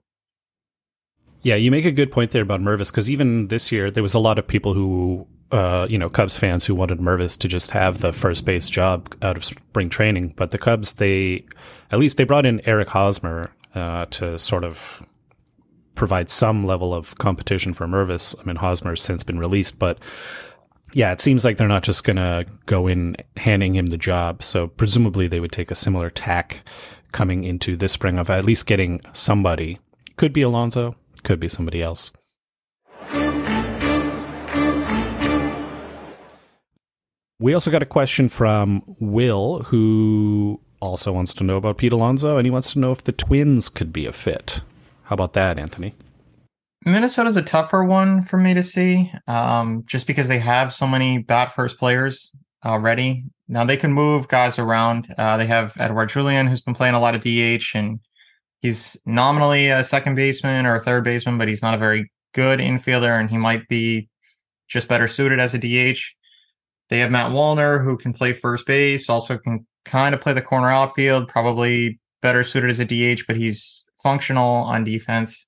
Yeah, 1.42 1.55
you 1.55 1.70
make 1.70 1.85
a 1.85 1.92
good 1.92 2.11
point 2.11 2.31
there 2.31 2.42
about 2.42 2.61
Mervis 2.61 2.90
because 2.90 3.11
even 3.11 3.48
this 3.48 3.70
year 3.70 3.90
there 3.90 4.03
was 4.03 4.14
a 4.14 4.18
lot 4.18 4.38
of 4.38 4.46
people 4.46 4.74
who, 4.74 5.27
uh, 5.53 5.87
you 5.88 5.96
know, 5.96 6.09
Cubs 6.09 6.37
fans 6.37 6.64
who 6.64 6.74
wanted 6.74 6.98
Mervis 6.98 7.38
to 7.38 7.48
just 7.48 7.70
have 7.70 8.01
the 8.01 8.12
first 8.12 8.44
base 8.44 8.68
job 8.68 9.14
out 9.22 9.37
of 9.37 9.44
spring 9.44 9.88
training. 9.88 10.35
But 10.37 10.51
the 10.51 10.59
Cubs, 10.59 10.94
they 10.94 11.46
at 11.92 11.98
least 11.98 12.16
they 12.16 12.24
brought 12.24 12.44
in 12.44 12.61
Eric 12.66 12.88
Hosmer 12.88 13.53
uh, 13.74 14.07
to 14.07 14.38
sort 14.38 14.64
of 14.64 15.07
provide 15.94 16.31
some 16.31 16.66
level 16.66 16.94
of 16.94 17.16
competition 17.18 17.72
for 17.72 17.87
Mervis. 17.87 18.35
I 18.40 18.44
mean, 18.44 18.57
Hosmer's 18.57 19.03
since 19.03 19.22
been 19.22 19.38
released, 19.38 19.79
but 19.79 19.98
yeah, 20.92 21.12
it 21.12 21.20
seems 21.20 21.44
like 21.44 21.57
they're 21.57 21.68
not 21.68 21.83
just 21.83 22.05
going 22.05 22.16
to 22.16 22.46
go 22.66 22.87
in 22.87 23.16
handing 23.37 23.74
him 23.74 23.87
the 23.87 23.98
job. 23.98 24.42
So 24.42 24.68
presumably 24.68 25.29
they 25.29 25.40
would 25.40 25.53
take 25.53 25.70
a 25.70 25.74
similar 25.74 26.11
tack 26.11 26.64
coming 27.12 27.44
into 27.44 27.77
this 27.77 27.92
spring 27.92 28.18
of 28.18 28.31
at 28.31 28.44
least 28.44 28.66
getting 28.66 29.01
somebody. 29.12 29.79
Could 30.16 30.33
be 30.33 30.42
Alonso, 30.42 30.96
could 31.22 31.40
be 31.40 31.48
somebody 31.48 31.83
else. 31.83 32.11
We 37.40 37.55
also 37.55 37.70
got 37.70 37.85
a 37.85 37.87
question 37.87 38.29
from 38.29 38.83
Will, 38.98 39.62
who 39.64 40.61
also 40.81 41.12
wants 41.12 41.33
to 41.35 41.44
know 41.44 41.57
about 41.57 41.79
Pete 41.79 41.92
Alonso, 41.92 42.37
and 42.37 42.44
he 42.44 42.51
wants 42.51 42.72
to 42.72 42.81
know 42.81 42.90
if 42.90 43.05
the 43.05 43.12
Twins 43.12 43.68
could 43.68 43.92
be 43.92 44.07
a 44.07 44.12
fit. 44.12 44.61
How 45.05 45.14
about 45.14 45.35
that, 45.35 45.57
Anthony? 45.57 45.94
Minnesota's 46.84 47.36
a 47.36 47.42
tougher 47.42 47.84
one 47.84 48.22
for 48.22 48.36
me 48.36 48.54
to 48.54 48.62
see, 48.62 49.12
um, 49.26 49.84
just 49.86 50.06
because 50.06 50.28
they 50.28 50.38
have 50.38 50.72
so 50.72 50.86
many 50.86 51.18
bat 51.18 51.52
first 51.52 51.78
players 51.78 52.34
already. 52.64 53.24
Now 53.48 53.64
they 53.64 53.76
can 53.76 53.92
move 53.92 54.28
guys 54.28 54.58
around. 54.58 55.12
Uh, 55.16 55.36
they 55.36 55.46
have 55.46 55.76
Edouard 55.78 56.10
Julien, 56.10 56.46
who's 56.46 56.62
been 56.62 56.74
playing 56.74 56.94
a 56.94 57.00
lot 57.00 57.14
of 57.14 57.22
DH, 57.22 57.74
and 57.74 58.00
he's 58.60 58.96
nominally 59.06 59.68
a 59.68 59.82
second 59.84 60.14
baseman 60.14 60.66
or 60.66 60.76
a 60.76 60.80
third 60.80 61.04
baseman, 61.04 61.38
but 61.38 61.48
he's 61.48 61.62
not 61.62 61.74
a 61.74 61.78
very 61.78 62.10
good 62.34 62.60
infielder, 62.60 63.18
and 63.18 63.30
he 63.30 63.38
might 63.38 63.66
be 63.68 64.08
just 64.68 64.88
better 64.88 65.08
suited 65.08 65.40
as 65.40 65.54
a 65.54 65.58
DH. 65.58 66.00
They 66.90 67.00
have 67.00 67.10
Matt 67.10 67.32
Wallner, 67.32 67.82
who 67.82 67.96
can 67.96 68.12
play 68.12 68.32
first 68.32 68.66
base, 68.66 69.08
also 69.08 69.38
can 69.38 69.66
kind 69.84 70.14
of 70.14 70.20
play 70.20 70.32
the 70.32 70.42
corner 70.42 70.70
outfield, 70.70 71.28
probably 71.28 71.98
better 72.22 72.44
suited 72.44 72.70
as 72.70 72.80
a 72.80 72.84
DH, 72.84 73.26
but 73.26 73.36
he's 73.36 73.84
functional 74.02 74.64
on 74.64 74.84
defense. 74.84 75.46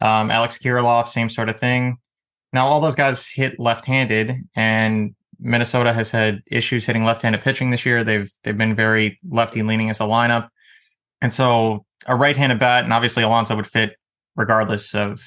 Um, 0.00 0.30
Alex 0.30 0.58
Kirilloff, 0.58 1.08
same 1.08 1.28
sort 1.28 1.48
of 1.48 1.58
thing. 1.58 1.98
Now, 2.52 2.66
all 2.66 2.80
those 2.80 2.96
guys 2.96 3.28
hit 3.28 3.60
left-handed, 3.60 4.34
and 4.56 5.14
Minnesota 5.38 5.92
has 5.92 6.10
had 6.10 6.42
issues 6.50 6.84
hitting 6.84 7.04
left-handed 7.04 7.42
pitching 7.42 7.70
this 7.70 7.86
year. 7.86 8.02
They've 8.02 8.30
they've 8.42 8.58
been 8.58 8.74
very 8.74 9.18
lefty-leaning 9.28 9.90
as 9.90 10.00
a 10.00 10.04
lineup, 10.04 10.48
and 11.20 11.32
so 11.32 11.84
a 12.06 12.16
right-handed 12.16 12.58
bat, 12.58 12.84
and 12.84 12.92
obviously 12.92 13.22
Alonso 13.22 13.56
would 13.56 13.66
fit 13.66 13.96
regardless 14.36 14.94
of 14.94 15.22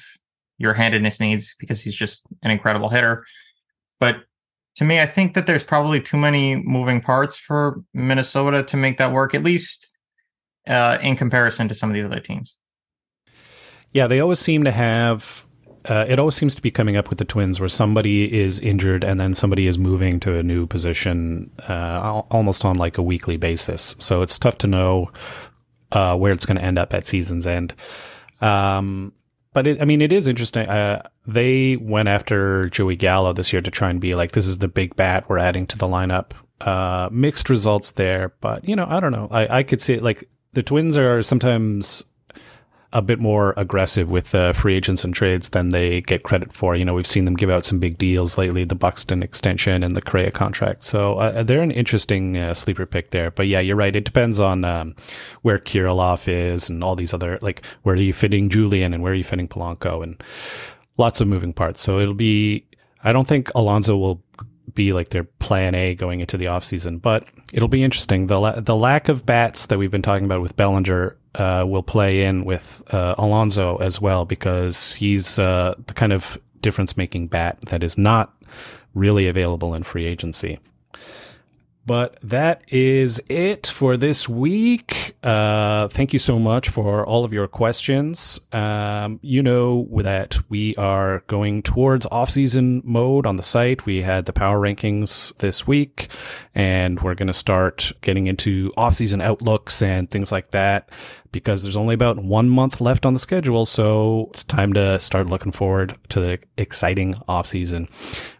your 0.58 0.74
handedness 0.74 1.20
needs 1.20 1.54
because 1.58 1.80
he's 1.80 1.94
just 1.94 2.26
an 2.42 2.50
incredible 2.50 2.88
hitter. 2.88 3.24
But 4.00 4.24
to 4.76 4.84
me, 4.84 5.00
I 5.00 5.06
think 5.06 5.34
that 5.34 5.46
there's 5.46 5.64
probably 5.64 6.00
too 6.00 6.16
many 6.16 6.56
moving 6.56 7.00
parts 7.00 7.36
for 7.36 7.82
Minnesota 7.92 8.62
to 8.64 8.76
make 8.76 8.98
that 8.98 9.12
work. 9.12 9.34
At 9.34 9.44
least 9.44 9.96
uh, 10.66 10.98
in 11.02 11.16
comparison 11.16 11.68
to 11.68 11.74
some 11.74 11.90
of 11.90 11.94
these 11.94 12.04
other 12.04 12.20
teams. 12.20 12.56
Yeah, 13.94 14.08
they 14.08 14.20
always 14.20 14.40
seem 14.40 14.64
to 14.64 14.72
have. 14.72 15.46
Uh, 15.86 16.04
it 16.08 16.18
always 16.18 16.34
seems 16.34 16.54
to 16.54 16.62
be 16.62 16.70
coming 16.70 16.96
up 16.96 17.08
with 17.10 17.18
the 17.18 17.24
Twins 17.24 17.60
where 17.60 17.68
somebody 17.68 18.40
is 18.40 18.58
injured 18.58 19.04
and 19.04 19.20
then 19.20 19.34
somebody 19.34 19.66
is 19.66 19.78
moving 19.78 20.18
to 20.20 20.36
a 20.36 20.42
new 20.42 20.66
position 20.66 21.50
uh, 21.68 22.22
almost 22.30 22.64
on 22.64 22.76
like 22.76 22.96
a 22.96 23.02
weekly 23.02 23.36
basis. 23.36 23.94
So 23.98 24.22
it's 24.22 24.38
tough 24.38 24.58
to 24.58 24.66
know 24.66 25.12
uh, 25.92 26.16
where 26.16 26.32
it's 26.32 26.46
going 26.46 26.56
to 26.56 26.64
end 26.64 26.78
up 26.78 26.94
at 26.94 27.06
season's 27.06 27.46
end. 27.46 27.74
Um, 28.40 29.12
but 29.52 29.66
it, 29.66 29.80
I 29.80 29.84
mean, 29.84 30.00
it 30.00 30.10
is 30.10 30.26
interesting. 30.26 30.66
Uh, 30.66 31.06
they 31.26 31.76
went 31.76 32.08
after 32.08 32.70
Joey 32.70 32.96
Gallo 32.96 33.34
this 33.34 33.52
year 33.52 33.60
to 33.60 33.70
try 33.70 33.90
and 33.90 34.00
be 34.00 34.14
like, 34.14 34.32
this 34.32 34.46
is 34.46 34.58
the 34.58 34.68
big 34.68 34.96
bat 34.96 35.28
we're 35.28 35.38
adding 35.38 35.66
to 35.66 35.78
the 35.78 35.86
lineup. 35.86 36.32
Uh, 36.62 37.10
mixed 37.12 37.50
results 37.50 37.90
there, 37.92 38.34
but 38.40 38.66
you 38.66 38.74
know, 38.74 38.86
I 38.88 39.00
don't 39.00 39.12
know. 39.12 39.28
I, 39.30 39.58
I 39.58 39.62
could 39.64 39.82
see 39.82 39.94
it 39.94 40.02
like 40.02 40.30
the 40.54 40.62
Twins 40.62 40.96
are 40.96 41.22
sometimes 41.22 42.04
a 42.94 43.02
bit 43.02 43.18
more 43.18 43.52
aggressive 43.56 44.10
with 44.10 44.34
uh, 44.34 44.52
free 44.52 44.76
agents 44.76 45.04
and 45.04 45.12
trades 45.12 45.50
than 45.50 45.70
they 45.70 46.00
get 46.00 46.22
credit 46.22 46.52
for. 46.52 46.76
You 46.76 46.84
know, 46.84 46.94
we've 46.94 47.06
seen 47.06 47.24
them 47.24 47.34
give 47.34 47.50
out 47.50 47.64
some 47.64 47.80
big 47.80 47.98
deals 47.98 48.38
lately, 48.38 48.64
the 48.64 48.76
Buxton 48.76 49.22
extension 49.22 49.82
and 49.82 49.96
the 49.96 50.00
Correa 50.00 50.30
contract. 50.30 50.84
So 50.84 51.18
uh, 51.18 51.42
they're 51.42 51.60
an 51.60 51.72
interesting 51.72 52.36
uh, 52.36 52.54
sleeper 52.54 52.86
pick 52.86 53.10
there. 53.10 53.32
But 53.32 53.48
yeah, 53.48 53.58
you're 53.58 53.76
right. 53.76 53.94
It 53.94 54.04
depends 54.04 54.38
on 54.38 54.64
um, 54.64 54.94
where 55.42 55.58
Kirilloff 55.58 56.28
is 56.28 56.68
and 56.68 56.84
all 56.84 56.94
these 56.94 57.12
other, 57.12 57.38
like, 57.42 57.66
where 57.82 57.96
are 57.96 58.00
you 58.00 58.12
fitting 58.12 58.48
Julien 58.48 58.94
and 58.94 59.02
where 59.02 59.12
are 59.12 59.16
you 59.16 59.24
fitting 59.24 59.48
Polanco 59.48 60.02
and 60.02 60.22
lots 60.96 61.20
of 61.20 61.26
moving 61.28 61.52
parts. 61.52 61.82
So 61.82 61.98
it'll 61.98 62.14
be, 62.14 62.64
I 63.02 63.12
don't 63.12 63.26
think 63.26 63.50
Alonso 63.54 63.96
will 63.96 64.22
be 64.72 64.92
like 64.92 65.10
their 65.10 65.24
plan 65.24 65.74
A 65.74 65.94
going 65.94 66.20
into 66.20 66.36
the 66.36 66.46
offseason. 66.46 67.00
But 67.00 67.26
it'll 67.52 67.68
be 67.68 67.82
interesting. 67.82 68.26
The, 68.26 68.40
la- 68.40 68.60
the 68.60 68.76
lack 68.76 69.08
of 69.08 69.26
bats 69.26 69.66
that 69.66 69.78
we've 69.78 69.90
been 69.90 70.02
talking 70.02 70.24
about 70.24 70.40
with 70.40 70.56
Bellinger 70.56 71.16
uh, 71.34 71.64
will 71.66 71.82
play 71.82 72.24
in 72.24 72.44
with 72.44 72.82
uh, 72.92 73.14
Alonso 73.18 73.76
as 73.76 74.00
well 74.00 74.24
because 74.24 74.94
he's 74.94 75.38
uh, 75.38 75.74
the 75.86 75.94
kind 75.94 76.12
of 76.12 76.38
difference 76.60 76.96
making 76.96 77.28
bat 77.28 77.58
that 77.66 77.82
is 77.82 77.98
not 77.98 78.34
really 78.94 79.26
available 79.26 79.74
in 79.74 79.82
free 79.82 80.06
agency. 80.06 80.58
But 81.86 82.18
that 82.22 82.62
is 82.68 83.20
it 83.28 83.66
for 83.66 83.96
this 83.96 84.26
week. 84.28 85.16
Uh, 85.22 85.88
thank 85.88 86.12
you 86.12 86.18
so 86.18 86.38
much 86.38 86.70
for 86.70 87.04
all 87.04 87.24
of 87.24 87.32
your 87.34 87.46
questions. 87.46 88.40
Um, 88.52 89.20
you 89.22 89.42
know 89.42 89.86
that 90.02 90.38
we 90.48 90.74
are 90.76 91.22
going 91.26 91.62
towards 91.62 92.06
off-season 92.06 92.82
mode 92.84 93.26
on 93.26 93.36
the 93.36 93.42
site. 93.42 93.84
We 93.84 94.02
had 94.02 94.24
the 94.24 94.32
power 94.32 94.58
rankings 94.58 95.36
this 95.38 95.66
week, 95.66 96.08
and 96.54 97.00
we're 97.00 97.14
going 97.14 97.28
to 97.28 97.34
start 97.34 97.92
getting 98.00 98.28
into 98.28 98.72
off-season 98.76 99.20
outlooks 99.20 99.82
and 99.82 100.10
things 100.10 100.32
like 100.32 100.52
that 100.52 100.88
because 101.34 101.64
there's 101.64 101.76
only 101.76 101.94
about 101.94 102.16
one 102.16 102.48
month 102.48 102.80
left 102.80 103.04
on 103.04 103.12
the 103.12 103.18
schedule. 103.18 103.66
So 103.66 104.28
it's 104.30 104.44
time 104.44 104.72
to 104.74 104.98
start 105.00 105.26
looking 105.26 105.52
forward 105.52 105.96
to 106.10 106.20
the 106.20 106.38
exciting 106.56 107.14
offseason. 107.28 107.90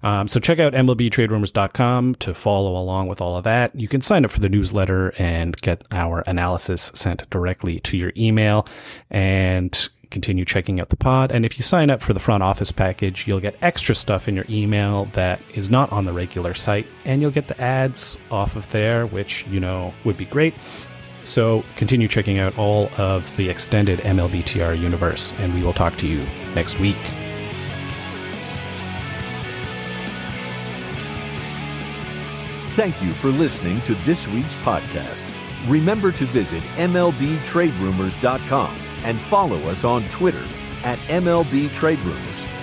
Um, 0.03 0.29
so 0.29 0.41
check 0.41 0.61
out 0.61 0.73
MLBTradeRumors.com 0.73 2.15
to 2.15 2.33
follow 2.33 2.81
along 2.81 3.09
with 3.09 3.21
all 3.21 3.37
of 3.37 3.45
that. 3.45 3.75
You 3.75 3.89
can 3.89 4.01
sign 4.01 4.25
up 4.25 4.31
for 4.31 4.41
the 4.41 4.49
newsletter 4.49 5.13
and 5.19 5.57
get 5.57 5.85
our 5.91 6.23
analysis 6.27 6.93
sent 6.95 7.29
directly 7.29 7.81
to 7.81 7.97
your 7.97 8.13
email 8.17 8.67
and 9.11 9.89
continue 10.11 10.45
checking 10.45 10.81
out 10.81 10.91
the 10.91 10.97
pod. 10.97 11.33
And 11.33 11.45
if 11.45 11.59
you 11.59 11.65
sign 11.65 11.91
up 11.91 12.01
for 12.01 12.13
the 12.13 12.21
front 12.21 12.45
office 12.45 12.71
package, 12.71 13.27
you'll 13.27 13.41
get 13.41 13.57
extra 13.61 13.97
stuff 13.97 14.29
in 14.29 14.37
your 14.37 14.45
email 14.49 15.07
that 15.07 15.41
is 15.55 15.69
not 15.69 15.91
on 15.91 16.05
the 16.05 16.13
regular 16.13 16.55
site, 16.55 16.87
and 17.05 17.21
you'll 17.21 17.33
get 17.33 17.49
the 17.49 17.61
ads 17.61 18.21
off 18.31 18.55
of 18.55 18.71
there, 18.71 19.07
which, 19.07 19.45
you 19.49 19.59
know, 19.59 19.93
would 20.05 20.17
be 20.17 20.27
great. 20.27 20.55
So 21.25 21.65
continue 21.77 22.07
checking 22.07 22.39
out 22.39 22.57
all 22.59 22.91
of 22.99 23.35
the 23.37 23.49
extended 23.49 24.01
MLBTR 24.01 24.79
universe, 24.79 25.33
and 25.39 25.55
we 25.55 25.63
will 25.63 25.73
talk 25.73 25.97
to 25.97 26.07
you 26.07 26.23
next 26.55 26.79
week. 26.79 26.99
Thank 32.75 33.03
you 33.03 33.13
for 33.13 33.29
listening 33.29 33.81
to 33.83 33.95
this 34.05 34.27
week's 34.29 34.57
podcast. 34.57 35.27
Remember 35.69 36.13
to 36.13 36.25
visit 36.27 36.63
MLBTradeRumors.com 36.77 38.77
and 39.05 39.19
follow 39.21 39.59
us 39.71 39.85
on 39.85 40.03
Twitter 40.09 40.43
at 40.83 40.99
MLB 41.09 41.73
Trade 41.73 42.01
Rumors. 42.01 42.54